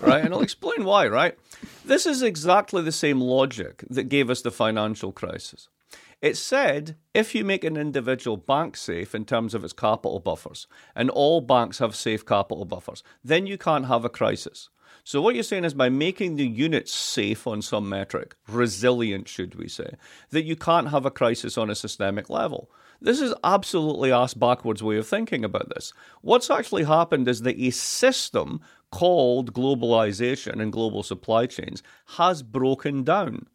[0.06, 0.24] right?
[0.24, 1.36] And I'll explain why, right?
[1.84, 5.68] This is exactly the same logic that gave us the financial crisis.
[6.22, 10.66] It said if you make an individual bank safe in terms of its capital buffers,
[10.94, 14.70] and all banks have safe capital buffers, then you can't have a crisis.
[15.06, 19.54] So, what you're saying is by making the units safe on some metric, resilient, should
[19.56, 19.96] we say,
[20.30, 22.70] that you can't have a crisis on a systemic level.
[23.02, 25.92] This is absolutely ass backwards way of thinking about this.
[26.22, 31.82] What's actually happened is that a system called globalization and global supply chains
[32.16, 33.46] has broken down.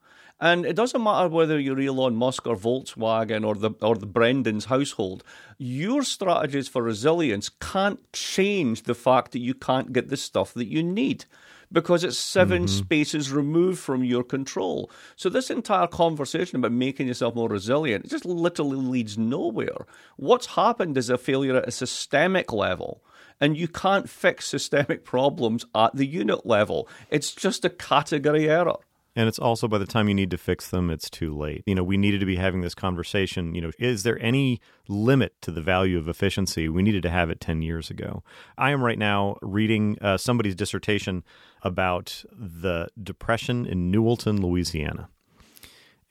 [0.41, 4.65] And it doesn't matter whether you're Elon Musk or Volkswagen or the or the Brendan's
[4.65, 5.23] household.
[5.57, 10.67] Your strategies for resilience can't change the fact that you can't get the stuff that
[10.67, 11.25] you need
[11.71, 12.67] because it's 7 mm-hmm.
[12.67, 14.89] spaces removed from your control.
[15.15, 19.85] So this entire conversation about making yourself more resilient it just literally leads nowhere.
[20.15, 23.03] What's happened is a failure at a systemic level.
[23.41, 26.87] And you can't fix systemic problems at the unit level.
[27.09, 28.77] It's just a category error.
[29.15, 31.63] And it's also by the time you need to fix them, it's too late.
[31.65, 33.55] You know, we needed to be having this conversation.
[33.55, 36.69] You know, is there any limit to the value of efficiency?
[36.69, 38.23] We needed to have it 10 years ago.
[38.57, 41.23] I am right now reading uh, somebody's dissertation
[41.63, 45.09] about the Depression in Newellton, Louisiana.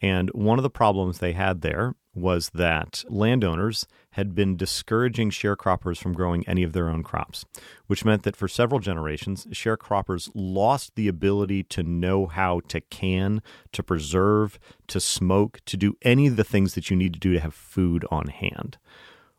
[0.02, 3.86] And one of the problems they had there was that landowners
[4.18, 7.44] had been discouraging sharecroppers from growing any of their own crops,
[7.86, 13.40] which meant that for several generations, sharecroppers lost the ability to know how to can,
[13.70, 17.32] to preserve, to smoke, to do any of the things that you need to do
[17.32, 18.76] to have food on hand.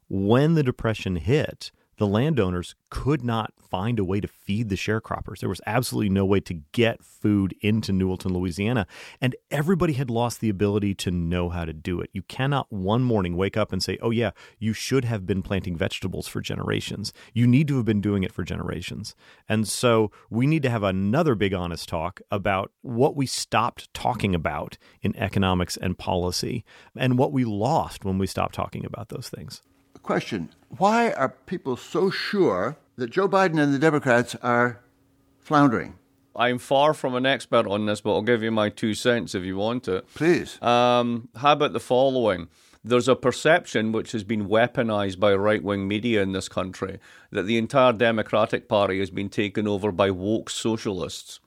[0.08, 5.40] When the Depression hit, the landowners could not find a way to feed the sharecroppers.
[5.40, 8.88] There was absolutely no way to get food into Newellton, Louisiana,
[9.20, 12.10] and everybody had lost the ability to know how to do it.
[12.14, 15.76] You cannot one morning wake up and say, "Oh yeah, you should have been planting
[15.76, 19.14] vegetables for generations." You need to have been doing it for generations.
[19.50, 24.34] And so we need to have another big honest talk about what we stopped talking
[24.34, 26.64] about in economics and policy
[26.96, 29.62] and what we lost when we stopped talking about those things.
[30.04, 34.82] Question Why are people so sure that Joe Biden and the Democrats are
[35.40, 35.96] floundering?
[36.36, 39.44] I'm far from an expert on this, but I'll give you my two cents if
[39.44, 40.08] you want it.
[40.14, 40.62] Please.
[40.62, 42.48] Um, how about the following?
[42.84, 47.44] There's a perception which has been weaponized by right wing media in this country that
[47.44, 51.42] the entire Democratic Party has been taken over by woke socialists.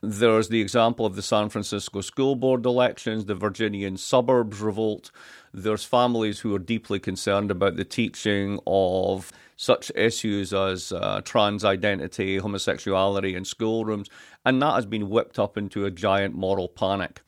[0.00, 5.10] There's the example of the San Francisco school board elections, the Virginian suburbs revolt.
[5.56, 11.64] There's families who are deeply concerned about the teaching of such issues as uh, trans
[11.64, 14.10] identity, homosexuality in schoolrooms,
[14.44, 17.22] and that has been whipped up into a giant moral panic.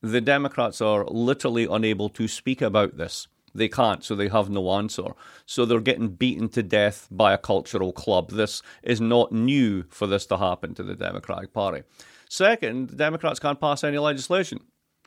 [0.00, 3.26] The Democrats are literally unable to speak about this.
[3.52, 5.14] They can't, so they have no answer.
[5.44, 8.30] So they're getting beaten to death by a cultural club.
[8.30, 11.82] This is not new for this to happen to the Democratic Party.
[12.28, 14.60] Second, the Democrats can't pass any legislation.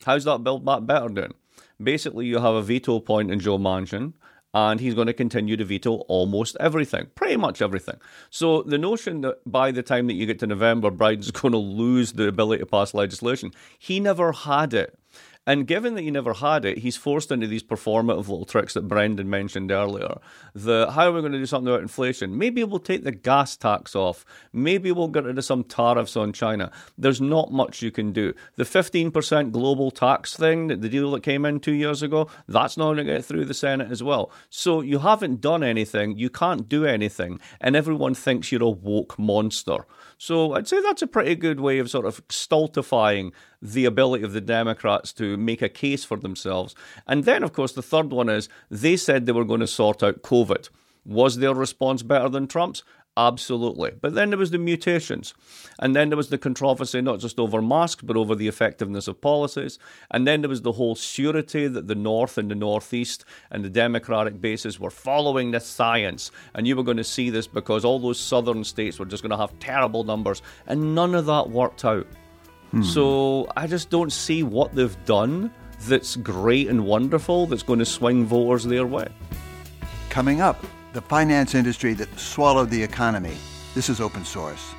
[0.06, 1.34] How's that Build Back Better doing?
[1.82, 4.14] Basically, you have a veto point in Joe Manchin,
[4.54, 7.98] and he's going to continue to veto almost everything, pretty much everything.
[8.30, 11.58] So the notion that by the time that you get to November, Biden's going to
[11.58, 14.98] lose the ability to pass legislation, he never had it.
[15.48, 18.88] And given that he never had it, he's forced into these performative little tricks that
[18.88, 20.18] Brendan mentioned earlier.
[20.54, 22.38] The how are we going to do something about inflation?
[22.38, 24.26] Maybe we'll take the gas tax off.
[24.52, 26.72] Maybe we'll get rid of some tariffs on China.
[26.98, 28.34] There's not much you can do.
[28.56, 32.86] The 15% global tax thing, the deal that came in two years ago, that's not
[32.86, 34.32] going to get through the Senate as well.
[34.50, 39.20] So you haven't done anything, you can't do anything, and everyone thinks you're a woke
[39.20, 39.86] monster.
[40.18, 44.34] So I'd say that's a pretty good way of sort of stultifying the ability of
[44.34, 46.76] the Democrats to make a case for themselves.
[47.08, 50.04] And then, of course, the third one is they said they were going to sort
[50.04, 50.70] out COVID.
[51.06, 52.84] Was their response better than Trump's?
[53.18, 53.92] Absolutely.
[54.02, 55.34] But then there was the mutations.
[55.80, 59.22] And then there was the controversy, not just over masks, but over the effectiveness of
[59.22, 59.80] policies.
[60.12, 63.70] And then there was the whole surety that the North and the Northeast and the
[63.70, 66.30] Democratic bases were following the science.
[66.54, 69.32] And you were going to see this because all those southern states were just going
[69.32, 70.42] to have terrible numbers.
[70.68, 72.08] And none of that worked out.
[72.72, 72.84] Hmm.
[72.84, 75.54] So I just don't see what they've done
[75.88, 79.08] that's great and wonderful that's going to swing voters their way.
[80.10, 83.36] Coming up, the finance industry that swallowed the economy.
[83.74, 84.74] This is open source.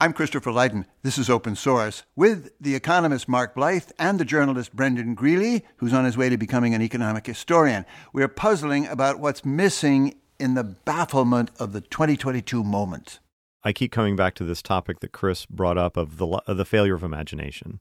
[0.00, 0.86] I'm Christopher Lydon.
[1.02, 5.94] This is Open Source with the economist Mark Blyth and the journalist Brendan Greeley, who's
[5.94, 7.86] on his way to becoming an economic historian.
[8.12, 13.20] We're puzzling about what's missing in the bafflement of the 2022 moment.
[13.64, 16.64] I keep coming back to this topic that Chris brought up of the of the
[16.64, 17.80] failure of imagination.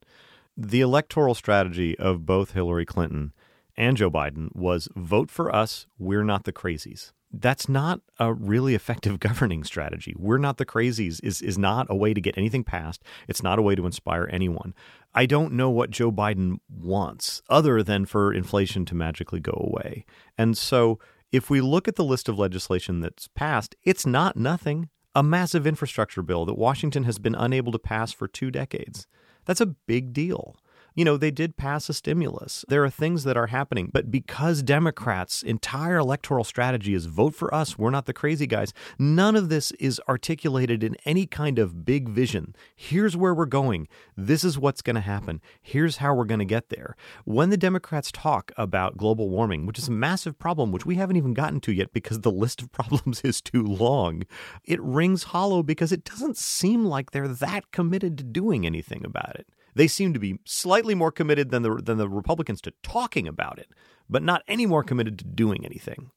[0.58, 3.34] The electoral strategy of both Hillary Clinton
[3.76, 8.76] and Joe Biden was vote for us, we're not the crazies that's not a really
[8.76, 10.14] effective governing strategy.
[10.18, 13.04] We're not the crazies is is not a way to get anything passed.
[13.28, 14.74] It's not a way to inspire anyone.
[15.14, 20.06] I don't know what Joe Biden wants other than for inflation to magically go away.
[20.38, 21.00] And so
[21.32, 24.90] if we look at the list of legislation that's passed, it's not nothing.
[25.18, 29.08] A massive infrastructure bill that Washington has been unable to pass for 2 decades.
[29.46, 30.56] That's a big deal
[30.96, 32.64] you know, they did pass a stimulus.
[32.70, 33.90] There are things that are happening.
[33.94, 38.74] But because Democrats' entire electoral strategy is vote for us, we're not the crazy guys,
[38.98, 42.56] none of this is articulated in any kind of big vision.
[42.76, 43.88] Here's where we're going.
[44.16, 45.42] This is what's going to happen.
[45.62, 46.96] Here's how we're going to get there.
[47.26, 51.18] When the Democrats talk about global warming, which is a massive problem, which we haven't
[51.18, 54.24] even gotten to yet because the list of problems is too long,
[54.64, 59.36] it rings hollow because it doesn't seem like they're that committed to doing anything about
[59.36, 59.48] it.
[59.76, 63.60] They seem to be slightly more committed than the than the Republicans to talking about
[63.60, 63.68] it,
[64.10, 66.12] but not any more committed to doing anything.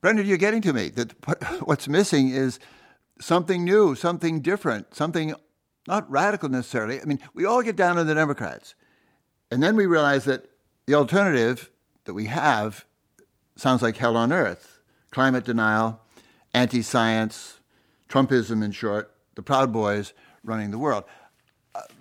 [0.00, 1.12] Brendan, you're getting to me that
[1.64, 2.60] what's missing is
[3.20, 5.34] something new, something different, something
[5.88, 7.00] not radical necessarily.
[7.00, 8.76] I mean, we all get down on the Democrats,
[9.50, 10.46] and then we realize that
[10.86, 11.70] the alternative
[12.04, 12.86] that we have
[13.56, 14.80] sounds like hell on earth:
[15.10, 16.00] climate denial,
[16.54, 17.58] anti-science,
[18.08, 20.12] Trumpism, in short, the Proud Boys
[20.44, 21.04] running the world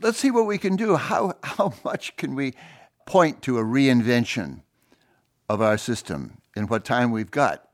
[0.01, 0.95] let's see what we can do.
[0.95, 2.53] How, how much can we
[3.05, 4.61] point to a reinvention
[5.47, 7.65] of our system in what time we've got?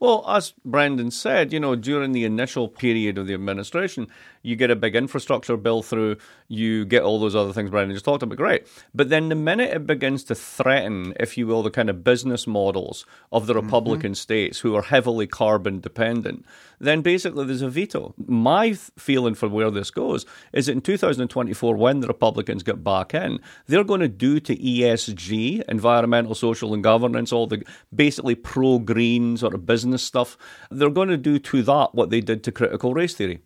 [0.00, 4.08] Well, as Brendan said, you know, during the initial period of the administration,
[4.46, 6.16] you get a big infrastructure bill through,
[6.48, 8.38] you get all those other things Brendan just talked about.
[8.38, 8.66] Great.
[8.94, 12.46] But then the minute it begins to threaten, if you will, the kind of business
[12.46, 13.56] models of the.
[13.66, 14.14] Republican mm-hmm.
[14.14, 16.44] states who are heavily carbon dependent,
[16.78, 18.14] then basically there's a veto.
[18.26, 23.14] My feeling for where this goes is that in 2024, when the Republicans get back
[23.14, 28.78] in, they're going to do to ESG, environmental, social, and governance, all the basically pro
[28.78, 30.36] green sort of business stuff,
[30.70, 33.40] they're going to do to that what they did to critical race theory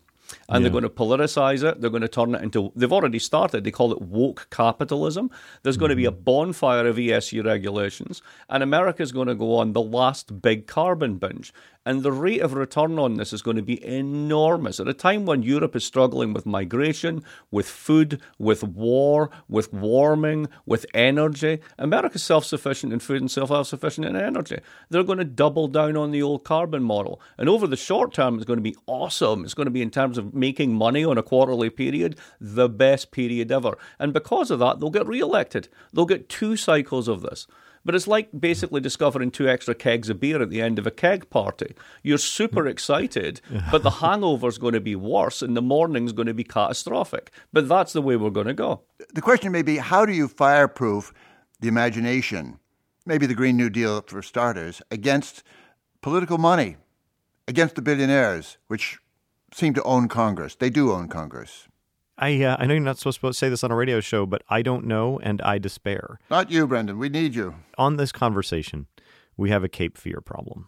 [0.49, 0.69] and yeah.
[0.69, 1.81] they're going to politicize it.
[1.81, 5.31] They're going to turn it into, they've already started, they call it woke capitalism.
[5.63, 5.93] There's going mm-hmm.
[5.93, 6.23] to be a mm-hmm.
[6.23, 11.53] bonfire of ESG regulations, and America's going to go on the last big carbon binge.
[11.83, 14.79] And the rate of return on this is going to be enormous.
[14.79, 20.47] At a time when Europe is struggling with migration, with food, with war, with warming,
[20.67, 24.59] with energy, America's self sufficient in food and self sufficient in energy.
[24.89, 27.19] They're going to double down on the old carbon model.
[27.39, 29.43] And over the short term, it's going to be awesome.
[29.43, 33.09] It's going to be, in terms of making money on a quarterly period, the best
[33.09, 33.75] period ever.
[33.97, 35.67] And because of that, they'll get re elected.
[35.91, 37.47] They'll get two cycles of this.
[37.83, 40.91] But it's like basically discovering two extra kegs of beer at the end of a
[40.91, 41.73] keg party.
[42.03, 46.33] You're super excited, but the hangover's going to be worse and the morning's going to
[46.33, 47.31] be catastrophic.
[47.51, 48.81] But that's the way we're going to go.
[49.13, 51.11] The question may be how do you fireproof
[51.59, 52.59] the imagination,
[53.05, 55.43] maybe the Green New Deal for starters, against
[56.01, 56.77] political money,
[57.47, 58.99] against the billionaires, which
[59.53, 60.55] seem to own Congress?
[60.55, 61.67] They do own Congress.
[62.21, 64.43] I uh, I know you're not supposed to say this on a radio show, but
[64.47, 66.19] I don't know and I despair.
[66.29, 66.99] Not you, Brendan.
[66.99, 67.55] We need you.
[67.79, 68.85] On this conversation,
[69.35, 70.67] we have a Cape Fear problem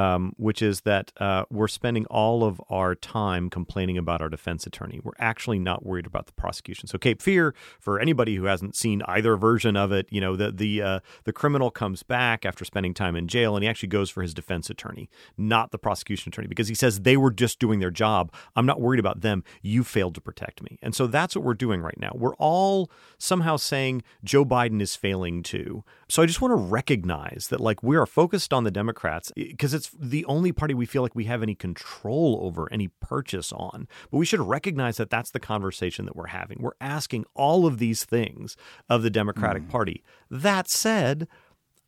[0.00, 4.66] um, which is that uh, we're spending all of our time complaining about our defense
[4.66, 4.98] attorney.
[5.02, 6.88] We're actually not worried about the prosecution.
[6.88, 10.52] So Cape Fear, for anybody who hasn't seen either version of it, you know the
[10.52, 14.08] the uh, the criminal comes back after spending time in jail, and he actually goes
[14.08, 17.80] for his defense attorney, not the prosecution attorney, because he says they were just doing
[17.80, 18.32] their job.
[18.56, 19.44] I'm not worried about them.
[19.60, 22.12] You failed to protect me, and so that's what we're doing right now.
[22.14, 25.84] We're all somehow saying Joe Biden is failing too.
[26.08, 29.74] So I just want to recognize that like we are focused on the Democrats because
[29.74, 33.88] it's the only party we feel like we have any control over, any purchase on.
[34.10, 36.58] But we should recognize that that's the conversation that we're having.
[36.60, 38.56] We're asking all of these things
[38.88, 39.70] of the Democratic mm.
[39.70, 40.02] Party.
[40.30, 41.28] That said,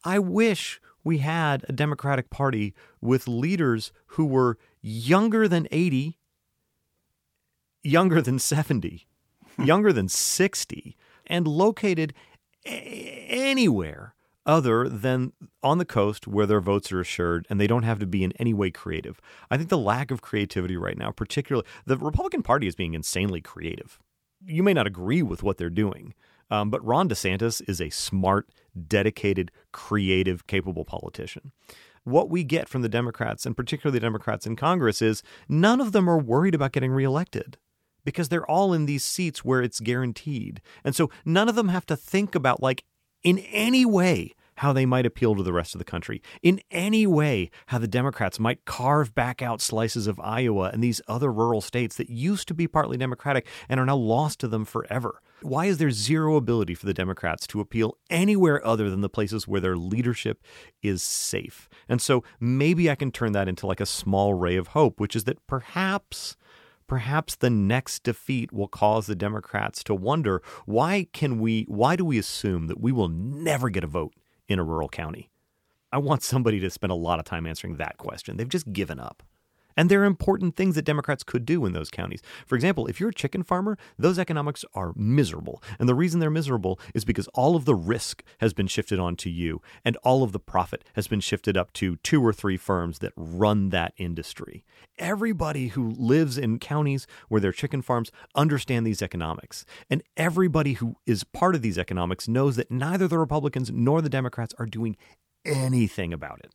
[0.05, 6.19] I wish we had a Democratic Party with leaders who were younger than 80,
[7.83, 9.07] younger than 70,
[9.59, 10.97] younger than 60,
[11.27, 12.15] and located
[12.67, 14.15] a- anywhere
[14.45, 15.33] other than
[15.63, 18.33] on the coast where their votes are assured and they don't have to be in
[18.33, 19.21] any way creative.
[19.51, 23.41] I think the lack of creativity right now, particularly the Republican Party is being insanely
[23.41, 23.99] creative.
[24.45, 26.15] You may not agree with what they're doing,
[26.51, 28.49] um, but Ron DeSantis is a smart,
[28.89, 31.53] dedicated, creative, capable politician.
[32.05, 35.93] What we get from the Democrats, and particularly the Democrats in Congress, is none of
[35.93, 37.59] them are worried about getting reelected
[38.05, 40.61] because they're all in these seats where it's guaranteed.
[40.85, 42.85] And so none of them have to think about like
[43.23, 47.07] in any way how they might appeal to the rest of the country, in any
[47.07, 51.61] way how the Democrats might carve back out slices of Iowa and these other rural
[51.61, 55.21] states that used to be partly Democratic and are now lost to them forever.
[55.41, 59.49] Why is there zero ability for the Democrats to appeal anywhere other than the places
[59.49, 60.41] where their leadership
[60.83, 61.69] is safe?
[61.89, 65.17] And so maybe I can turn that into like a small ray of hope, which
[65.17, 66.37] is that perhaps
[66.93, 72.05] perhaps the next defeat will cause the Democrats to wonder why can we why do
[72.05, 74.13] we assume that we will never get a vote
[74.47, 75.31] in a rural county?
[75.91, 78.37] I want somebody to spend a lot of time answering that question.
[78.37, 79.23] They've just given up.
[79.77, 82.23] And there are important things that Democrats could do in those counties.
[82.47, 85.63] For example, if you're a chicken farmer, those economics are miserable.
[85.79, 89.31] And the reason they're miserable is because all of the risk has been shifted onto
[89.31, 92.99] you, and all of the profit has been shifted up to two or three firms
[93.01, 94.65] that run that industry.
[94.99, 99.65] Everybody who lives in counties where there are chicken farms understand these economics.
[99.89, 104.09] And everybody who is part of these economics knows that neither the Republicans nor the
[104.09, 104.97] Democrats are doing
[105.45, 106.53] anything about it.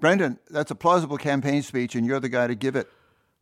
[0.00, 2.88] Brendan, that's a plausible campaign speech, and you're the guy to give it.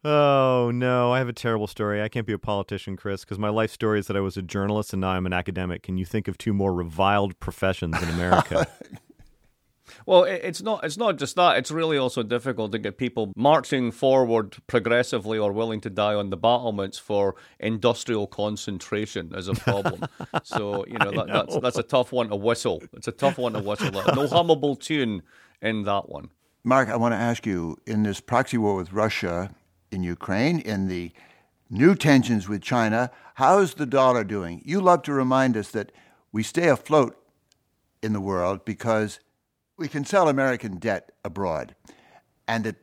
[0.04, 2.02] Oh, no, I have a terrible story.
[2.02, 4.42] I can't be a politician, Chris, because my life story is that I was a
[4.42, 5.82] journalist and now I'm an academic.
[5.82, 8.66] Can you think of two more reviled professions in America?
[10.06, 10.84] Well, it's not.
[10.84, 11.56] It's not just that.
[11.56, 16.30] It's really also difficult to get people marching forward progressively or willing to die on
[16.30, 20.06] the battlements for industrial concentration as a problem.
[20.42, 22.82] so you know, that, know, that's that's a tough one to whistle.
[22.92, 23.90] It's a tough one to whistle.
[24.14, 25.22] No hummable tune
[25.60, 26.30] in that one.
[26.68, 29.54] Mark, I want to ask you in this proxy war with Russia
[29.90, 31.12] in Ukraine, in the
[31.70, 34.60] new tensions with China, how is the dollar doing?
[34.66, 35.92] You love to remind us that
[36.30, 37.16] we stay afloat
[38.02, 39.18] in the world because
[39.78, 41.74] we can sell American debt abroad
[42.46, 42.76] and that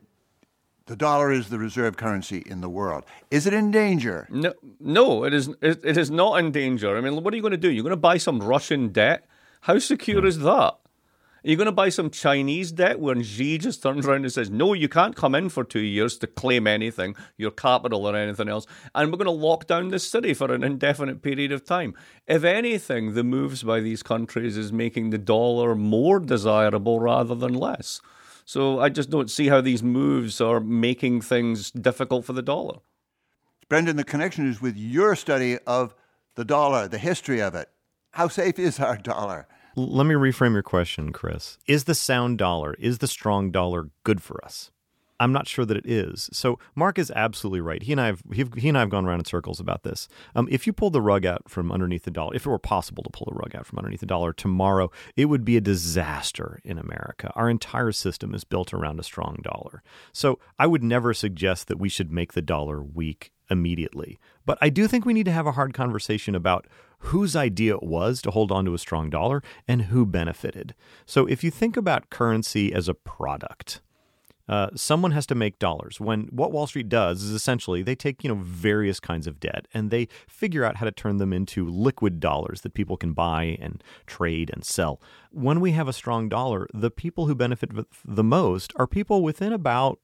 [0.86, 3.04] The dollar is the reserve currency in the world.
[3.30, 4.28] Is it in danger?
[4.30, 5.48] No, no, it is.
[5.60, 6.96] It, it is not in danger.
[6.96, 7.70] I mean, what are you going to do?
[7.70, 9.26] You're going to buy some Russian debt?
[9.62, 10.76] How secure is that?
[11.46, 14.50] Are you going to buy some Chinese debt when Xi just turns around and says,
[14.50, 18.48] no, you can't come in for two years to claim anything, your capital or anything
[18.48, 18.66] else,
[18.96, 21.94] and we're going to lock down the city for an indefinite period of time?
[22.26, 27.54] If anything, the moves by these countries is making the dollar more desirable rather than
[27.54, 28.00] less.
[28.44, 32.78] So I just don't see how these moves are making things difficult for the dollar.
[33.68, 35.94] Brendan, the connection is with your study of
[36.34, 37.68] the dollar, the history of it.
[38.10, 39.46] How safe is our dollar?
[39.78, 41.58] Let me reframe your question, Chris.
[41.66, 44.70] Is the sound dollar, is the strong dollar good for us?
[45.18, 46.28] I'm not sure that it is.
[46.32, 47.82] So Mark is absolutely right.
[47.82, 50.08] He and I have he, and I have gone around in circles about this.
[50.34, 53.02] Um, if you pulled the rug out from underneath the dollar, if it were possible
[53.02, 56.60] to pull the rug out from underneath the dollar tomorrow, it would be a disaster
[56.64, 57.32] in America.
[57.34, 59.82] Our entire system is built around a strong dollar.
[60.12, 64.18] So I would never suggest that we should make the dollar weak immediately.
[64.44, 66.66] But I do think we need to have a hard conversation about
[67.00, 70.74] whose idea it was to hold on to a strong dollar and who benefited.
[71.04, 73.80] So if you think about currency as a product,
[74.48, 76.00] uh, someone has to make dollars.
[76.00, 79.66] When what Wall Street does is essentially they take you know various kinds of debt
[79.74, 83.58] and they figure out how to turn them into liquid dollars that people can buy
[83.60, 85.00] and trade and sell.
[85.30, 87.70] When we have a strong dollar, the people who benefit
[88.04, 89.98] the most are people within about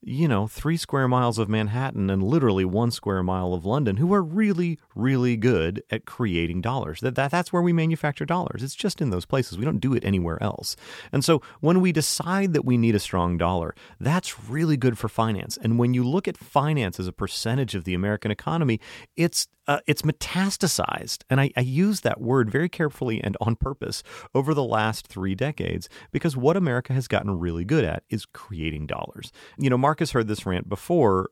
[0.00, 4.14] you know, three square miles of Manhattan and literally one square mile of London who
[4.14, 7.00] are really, really good at creating dollars.
[7.00, 8.62] That, that, that's where we manufacture dollars.
[8.62, 9.58] It's just in those places.
[9.58, 10.76] We don't do it anywhere else.
[11.10, 15.08] And so when we decide that we need a strong dollar, that's really good for
[15.08, 15.58] finance.
[15.60, 18.80] And when you look at finance as a percentage of the American economy,
[19.16, 21.18] it's uh, it's metastasized.
[21.30, 24.02] And I, I use that word very carefully and on purpose
[24.34, 28.86] over the last three decades because what America has gotten really good at is creating
[28.86, 29.30] dollars.
[29.58, 31.30] You know, Mark's heard this rant before.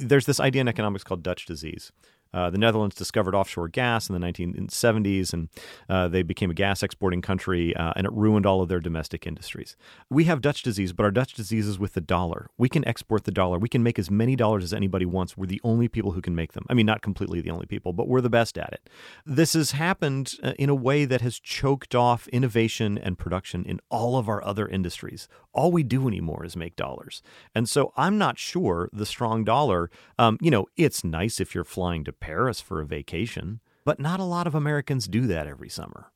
[0.00, 1.92] There's this idea in economics called Dutch disease.
[2.34, 5.48] Uh, the Netherlands discovered offshore gas in the 1970s, and
[5.88, 9.26] uh, they became a gas exporting country, uh, and it ruined all of their domestic
[9.26, 9.76] industries.
[10.10, 12.48] We have Dutch disease, but our Dutch disease is with the dollar.
[12.56, 13.58] We can export the dollar.
[13.58, 15.36] We can make as many dollars as anybody wants.
[15.36, 16.64] We're the only people who can make them.
[16.68, 18.88] I mean, not completely the only people, but we're the best at it.
[19.26, 23.80] This has happened uh, in a way that has choked off innovation and production in
[23.90, 25.28] all of our other industries.
[25.52, 27.22] All we do anymore is make dollars.
[27.54, 31.64] And so I'm not sure the strong dollar, um, you know, it's nice if you're
[31.64, 35.68] flying to Paris for a vacation, but not a lot of Americans do that every
[35.68, 36.12] summer.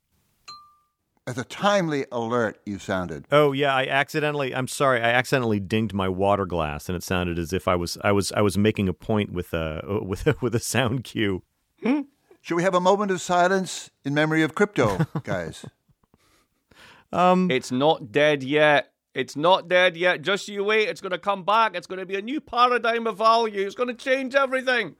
[1.28, 3.26] As a timely alert, you sounded.
[3.32, 4.54] Oh yeah, I accidentally.
[4.54, 7.98] I'm sorry, I accidentally dinged my water glass, and it sounded as if I was
[8.04, 11.42] I was I was making a point with a with a, with a sound cue.
[11.82, 15.64] Should we have a moment of silence in memory of crypto, guys?
[17.12, 18.92] um, it's not dead yet.
[19.16, 20.20] It's not dead yet.
[20.20, 20.90] Just you wait.
[20.90, 21.74] It's going to come back.
[21.74, 23.64] It's going to be a new paradigm of value.
[23.64, 24.94] It's going to change everything.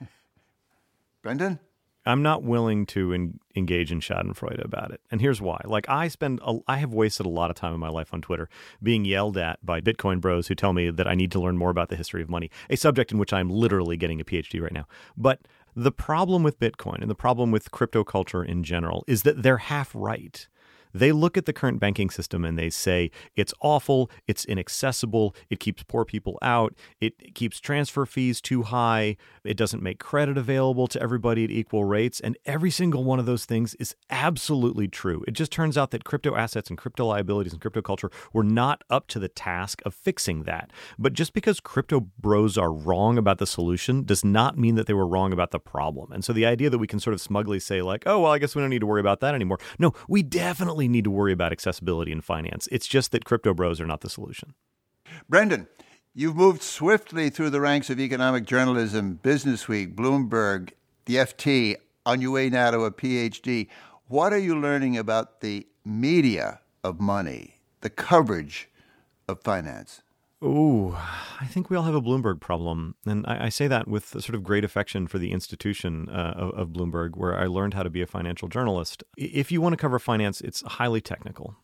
[1.22, 1.58] Brendan?
[2.06, 5.00] I'm not willing to en- engage in Schadenfreude about it.
[5.10, 5.60] And here's why.
[5.64, 8.22] Like I spend a, I have wasted a lot of time in my life on
[8.22, 8.48] Twitter
[8.80, 11.70] being yelled at by Bitcoin bros who tell me that I need to learn more
[11.70, 14.72] about the history of money, a subject in which I'm literally getting a PhD right
[14.72, 14.86] now.
[15.16, 15.40] But
[15.74, 19.58] the problem with Bitcoin and the problem with crypto culture in general is that they're
[19.58, 20.46] half right.
[20.92, 25.60] They look at the current banking system and they say it's awful, it's inaccessible, it
[25.60, 30.86] keeps poor people out, it keeps transfer fees too high, it doesn't make credit available
[30.88, 32.20] to everybody at equal rates.
[32.20, 35.24] And every single one of those things is absolutely true.
[35.26, 38.84] It just turns out that crypto assets and crypto liabilities and crypto culture were not
[38.90, 40.70] up to the task of fixing that.
[40.98, 44.94] But just because crypto bros are wrong about the solution does not mean that they
[44.94, 46.12] were wrong about the problem.
[46.12, 48.38] And so the idea that we can sort of smugly say, like, oh, well, I
[48.38, 49.58] guess we don't need to worry about that anymore.
[49.78, 52.68] No, we definitely need to worry about accessibility in finance.
[52.70, 54.54] It's just that crypto bros are not the solution.
[55.28, 55.66] Brendan,
[56.14, 60.70] you've moved swiftly through the ranks of economic journalism, Business Week, Bloomberg,
[61.06, 61.76] the FT,
[62.06, 63.68] on your way now to a PhD.
[64.06, 68.68] What are you learning about the media of money, the coverage
[69.26, 70.02] of finance?
[70.42, 70.96] Ooh,
[71.40, 72.94] I think we all have a Bloomberg problem.
[73.04, 76.34] And I, I say that with a sort of great affection for the institution uh,
[76.36, 79.02] of, of Bloomberg, where I learned how to be a financial journalist.
[79.16, 81.56] If you want to cover finance, it's highly technical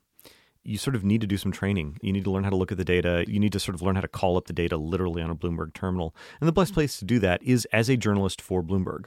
[0.64, 1.99] you sort of need to do some training.
[2.01, 3.25] You need to learn how to look at the data.
[3.29, 5.37] You need to sort of learn how to call up the data literally on a
[5.37, 6.14] Bloomberg terminal.
[6.41, 9.05] And the best place to do that is as a journalist for Bloomberg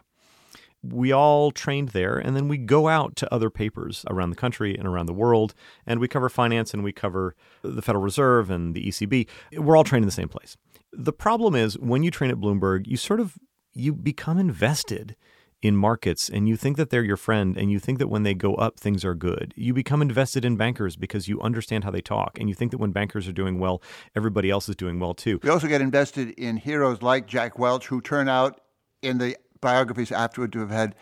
[0.91, 4.77] we all trained there, and then we go out to other papers around the country
[4.77, 5.53] and around the world,
[5.85, 9.27] and we cover finance and we cover the Federal Reserve and the ECB.
[9.53, 10.57] We're all trained in the same place.
[10.91, 13.37] The problem is when you train at Bloomberg, you sort of
[13.73, 15.15] you become invested
[15.61, 18.33] in markets and you think that they're your friend and you think that when they
[18.33, 22.01] go up things are good you become invested in bankers because you understand how they
[22.01, 23.81] talk and you think that when bankers are doing well
[24.15, 27.87] everybody else is doing well too We also get invested in heroes like Jack Welch,
[27.87, 28.61] who turn out
[29.01, 30.95] in the biographies afterward to have had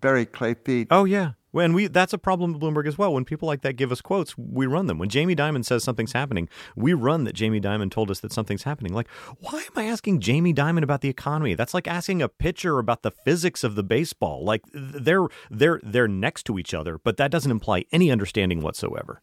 [0.00, 0.88] very clay feet.
[0.90, 1.32] oh yeah.
[1.50, 3.12] When we that's a problem with bloomberg as well.
[3.12, 4.98] When people like that give us quotes we run them.
[4.98, 8.64] When jamie dimon says something's happening we run that jamie dimon told us that something's
[8.64, 8.92] happening.
[8.92, 9.08] Like
[9.40, 11.54] why am i asking jamie dimon about the economy?
[11.54, 14.44] That's like asking a pitcher about the physics of the baseball.
[14.44, 19.22] Like they're they're they're next to each other but that doesn't imply any understanding whatsoever.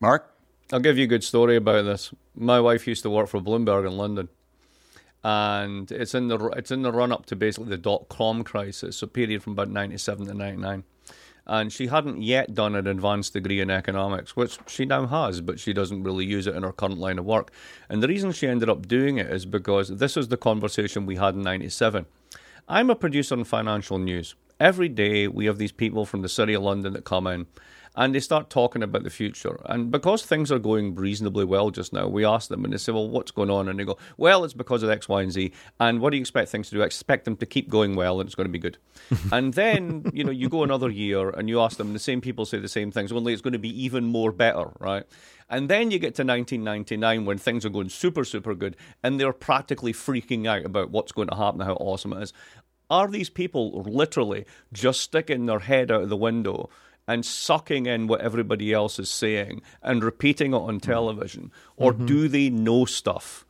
[0.00, 0.30] Mark?
[0.72, 2.12] I'll give you a good story about this.
[2.34, 4.28] My wife used to work for Bloomberg in London,
[5.24, 8.98] and it's in the it's in the run up to basically the dot com crisis,
[8.98, 10.84] so period from about ninety seven to ninety nine.
[11.46, 15.60] And she hadn't yet done an advanced degree in economics, which she now has, but
[15.60, 17.52] she doesn't really use it in her current line of work.
[17.90, 21.16] And the reason she ended up doing it is because this was the conversation we
[21.16, 22.06] had in '97.
[22.66, 24.34] I'm a producer on financial news.
[24.58, 27.46] Every day we have these people from the city of London that come in
[27.96, 29.60] and they start talking about the future.
[29.66, 32.92] And because things are going reasonably well just now, we ask them and they say,
[32.92, 33.68] Well, what's going on?
[33.68, 35.52] And they go, Well, it's because of X, Y, and Z.
[35.78, 36.82] And what do you expect things to do?
[36.82, 38.78] I expect them to keep going well and it's going to be good.
[39.32, 42.20] and then, you know, you go another year and you ask them, and the same
[42.20, 45.04] people say the same things, only it's going to be even more better, right?
[45.48, 49.32] And then you get to 1999 when things are going super, super good and they're
[49.32, 52.32] practically freaking out about what's going to happen, how awesome it is.
[52.90, 56.68] Are these people literally just sticking their head out of the window
[57.06, 61.50] and sucking in what everybody else is saying and repeating it on television?
[61.76, 62.06] Or mm-hmm.
[62.06, 63.44] do they know stuff?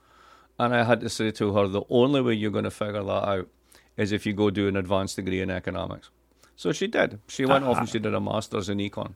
[0.58, 3.28] And I had to say to her, the only way you're going to figure that
[3.28, 3.48] out
[3.96, 6.10] is if you go do an advanced degree in economics.
[6.56, 7.20] So she did.
[7.28, 9.14] She went off and she did a master's in econ.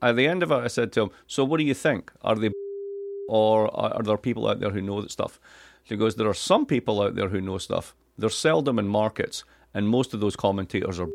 [0.00, 2.10] At the end of it, I said to him, So what do you think?
[2.22, 2.50] Are they
[3.28, 5.38] or are, are there people out there who know that stuff?
[5.84, 7.94] She goes, There are some people out there who know stuff.
[8.16, 11.08] They're seldom in markets, and most of those commentators are.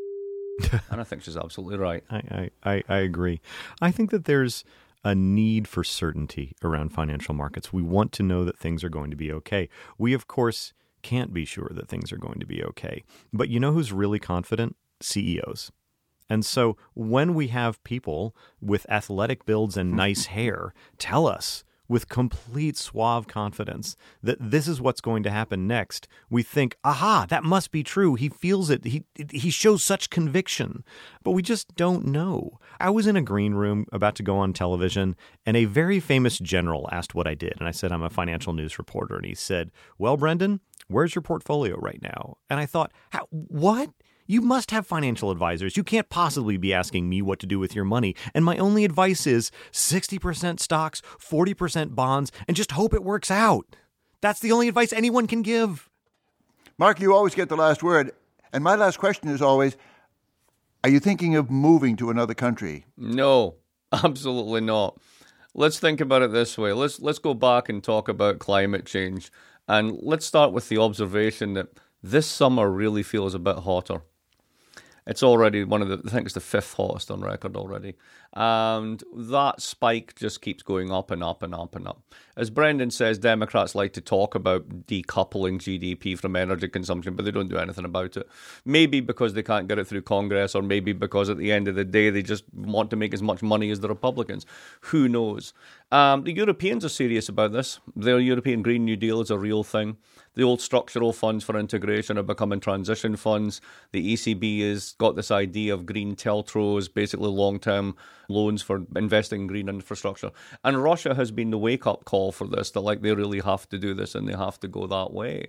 [0.89, 2.03] and I think she's absolutely right.
[2.09, 3.41] I, I, I, agree.
[3.81, 4.63] I think that there's
[5.03, 7.73] a need for certainty around financial markets.
[7.73, 9.69] We want to know that things are going to be okay.
[9.97, 13.03] We, of course, can't be sure that things are going to be okay.
[13.31, 14.75] But you know who's really confident?
[15.01, 15.71] CEOs.
[16.29, 22.09] And so when we have people with athletic builds and nice hair tell us with
[22.09, 27.43] complete suave confidence that this is what's going to happen next, we think, aha, that
[27.43, 28.15] must be true.
[28.15, 28.85] He feels it.
[28.85, 30.83] He, he shows such conviction.
[31.23, 32.59] But we just don't know.
[32.79, 35.15] I was in a green room about to go on television,
[35.45, 37.53] and a very famous general asked what I did.
[37.59, 39.15] And I said, I'm a financial news reporter.
[39.15, 42.37] And he said, Well, Brendan, where's your portfolio right now?
[42.49, 42.91] And I thought,
[43.29, 43.89] what?
[44.27, 45.77] You must have financial advisors.
[45.77, 48.15] You can't possibly be asking me what to do with your money.
[48.33, 53.75] And my only advice is 60% stocks, 40% bonds, and just hope it works out.
[54.21, 55.89] That's the only advice anyone can give.
[56.79, 58.13] Mark, you always get the last word.
[58.51, 59.77] And my last question is always
[60.83, 62.85] Are you thinking of moving to another country?
[62.97, 63.55] No,
[63.91, 64.97] absolutely not.
[65.53, 66.73] Let's think about it this way.
[66.73, 69.31] Let's let's go back and talk about climate change,
[69.67, 71.67] and let's start with the observation that
[72.01, 74.01] this summer really feels a bit hotter.
[75.07, 77.93] It's already one of the, I think it's the fifth hottest on record already.
[78.33, 82.01] And that spike just keeps going up and up and up and up.
[82.35, 87.31] As Brendan says, Democrats like to talk about decoupling GDP from energy consumption, but they
[87.31, 88.27] don't do anything about it.
[88.65, 91.75] Maybe because they can't get it through Congress, or maybe because at the end of
[91.75, 94.45] the day they just want to make as much money as the Republicans.
[94.81, 95.53] Who knows?
[95.91, 97.79] Um, the Europeans are serious about this.
[97.95, 99.97] Their European Green New Deal is a real thing.
[100.35, 103.61] The old structural funds for integration are becoming transition funds.
[103.91, 107.95] The ECB has got this idea of green TLTROs, basically long term
[108.27, 110.31] loans for investing in green infrastructure.
[110.63, 113.67] And Russia has been the wake up call for this that, like, they really have
[113.69, 115.47] to do this and they have to go that way.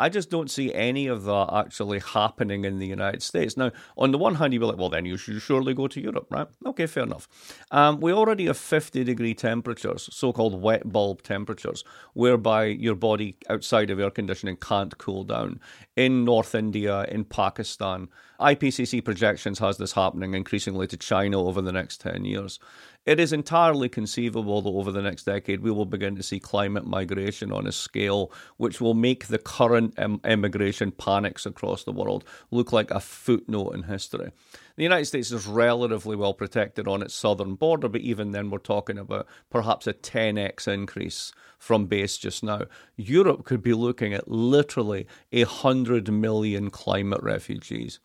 [0.00, 3.54] I just don't see any of that actually happening in the United States.
[3.54, 6.00] Now, on the one hand, you'd be like, well, then you should surely go to
[6.00, 6.48] Europe, right?
[6.64, 7.28] Okay, fair enough.
[7.70, 11.84] Um, we already have 50 degree temperatures, so called wet bulb temperatures,
[12.14, 15.60] whereby your body outside of air conditioning can't cool down.
[15.96, 18.08] In North India, in Pakistan,
[18.40, 22.58] IPCC projections has this happening increasingly to China over the next 10 years.
[23.06, 26.86] It is entirely conceivable that over the next decade we will begin to see climate
[26.86, 32.24] migration on a scale which will make the current um, immigration panics across the world
[32.50, 34.32] look like a footnote in history.
[34.76, 38.58] The United States is relatively well protected on its southern border, but even then we're
[38.58, 42.64] talking about perhaps a 10x increase from base just now.
[42.96, 47.98] Europe could be looking at literally a 100 million climate refugees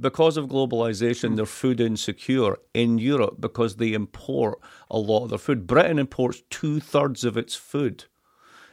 [0.00, 4.58] because of globalization, they're food insecure in Europe because they import
[4.90, 5.66] a lot of their food.
[5.66, 8.04] Britain imports two thirds of its food.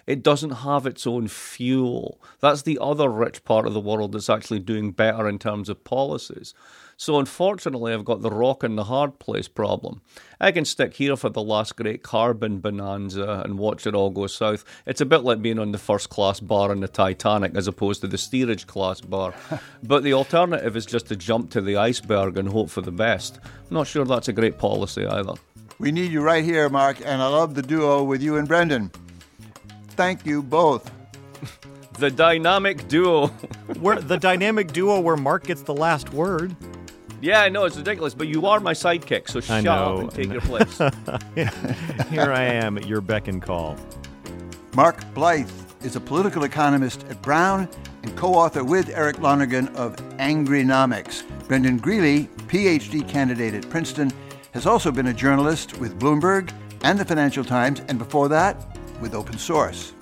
[0.05, 2.21] it doesn't have its own fuel.
[2.41, 5.83] That's the other rich part of the world that's actually doing better in terms of
[5.83, 6.53] policies.
[6.97, 10.01] So unfortunately, I've got the rock and the hard place problem.
[10.39, 14.27] I can stick here for the last great carbon bonanza and watch it all go
[14.27, 14.63] south.
[14.85, 18.01] It's a bit like being on the first class bar in the Titanic as opposed
[18.01, 19.33] to the steerage class bar.
[19.83, 23.39] but the alternative is just to jump to the iceberg and hope for the best.
[23.43, 25.33] I'm not sure that's a great policy either.
[25.79, 28.91] We need you right here, Mark, and I love the duo with you and Brendan.
[29.89, 30.89] Thank you both.
[31.99, 33.31] the dynamic duo.
[33.79, 36.55] We're the dynamic duo where Mark gets the last word.
[37.23, 40.29] Yeah, I know it's ridiculous, but you are my sidekick, so shut up and take
[40.29, 40.77] your place.
[42.09, 43.77] Here I am at your beck and call.
[44.75, 45.49] Mark Blyth
[45.85, 47.69] is a political economist at Brown
[48.01, 51.23] and co-author with Eric Lonergan of Angrynomics.
[51.47, 54.11] Brendan Greeley, PhD candidate at Princeton,
[54.51, 59.15] has also been a journalist with Bloomberg and the Financial Times, and before that, with
[59.15, 59.93] Open Source.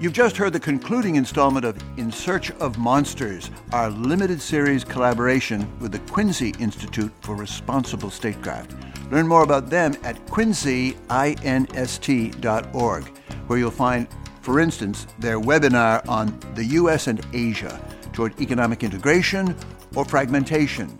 [0.00, 5.70] You've just heard the concluding installment of In Search of Monsters, our limited series collaboration
[5.78, 8.74] with the Quincy Institute for Responsible Statecraft.
[9.10, 13.04] Learn more about them at quincyinst.org,
[13.46, 14.08] where you'll find,
[14.40, 17.06] for instance, their webinar on the U.S.
[17.06, 17.78] and Asia
[18.14, 19.54] toward economic integration
[19.94, 20.98] or fragmentation.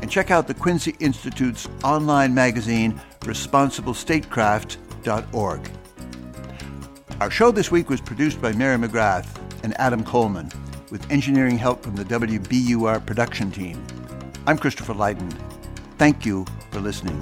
[0.00, 5.70] And check out the Quincy Institute's online magazine, responsiblestatecraft.org.
[7.20, 9.26] Our show this week was produced by Mary McGrath
[9.64, 10.52] and Adam Coleman,
[10.92, 13.84] with engineering help from the WBUR production team.
[14.46, 15.28] I'm Christopher Lydon.
[15.98, 17.20] Thank you for listening.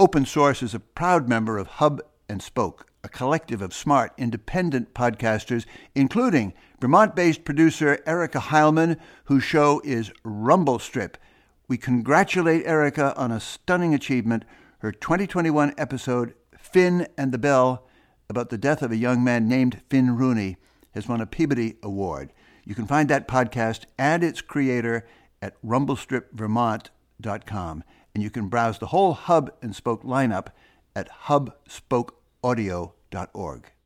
[0.00, 4.92] Open Source is a proud member of Hub and Spoke, a collective of smart, independent
[4.94, 11.16] podcasters, including Vermont based producer Erica Heilman, whose show is Rumble Strip.
[11.68, 14.44] We congratulate Erica on a stunning achievement.
[14.78, 17.86] Her 2021 episode, Finn and the Bell,
[18.28, 20.58] about the death of a young man named Finn Rooney,
[20.94, 22.32] has won a Peabody Award.
[22.64, 25.06] You can find that podcast and its creator
[25.42, 27.84] at rumblestripvermont.com.
[28.14, 30.48] And you can browse the whole Hub and Spoke lineup
[30.96, 31.08] at
[32.42, 33.79] hubspokeaudio.org.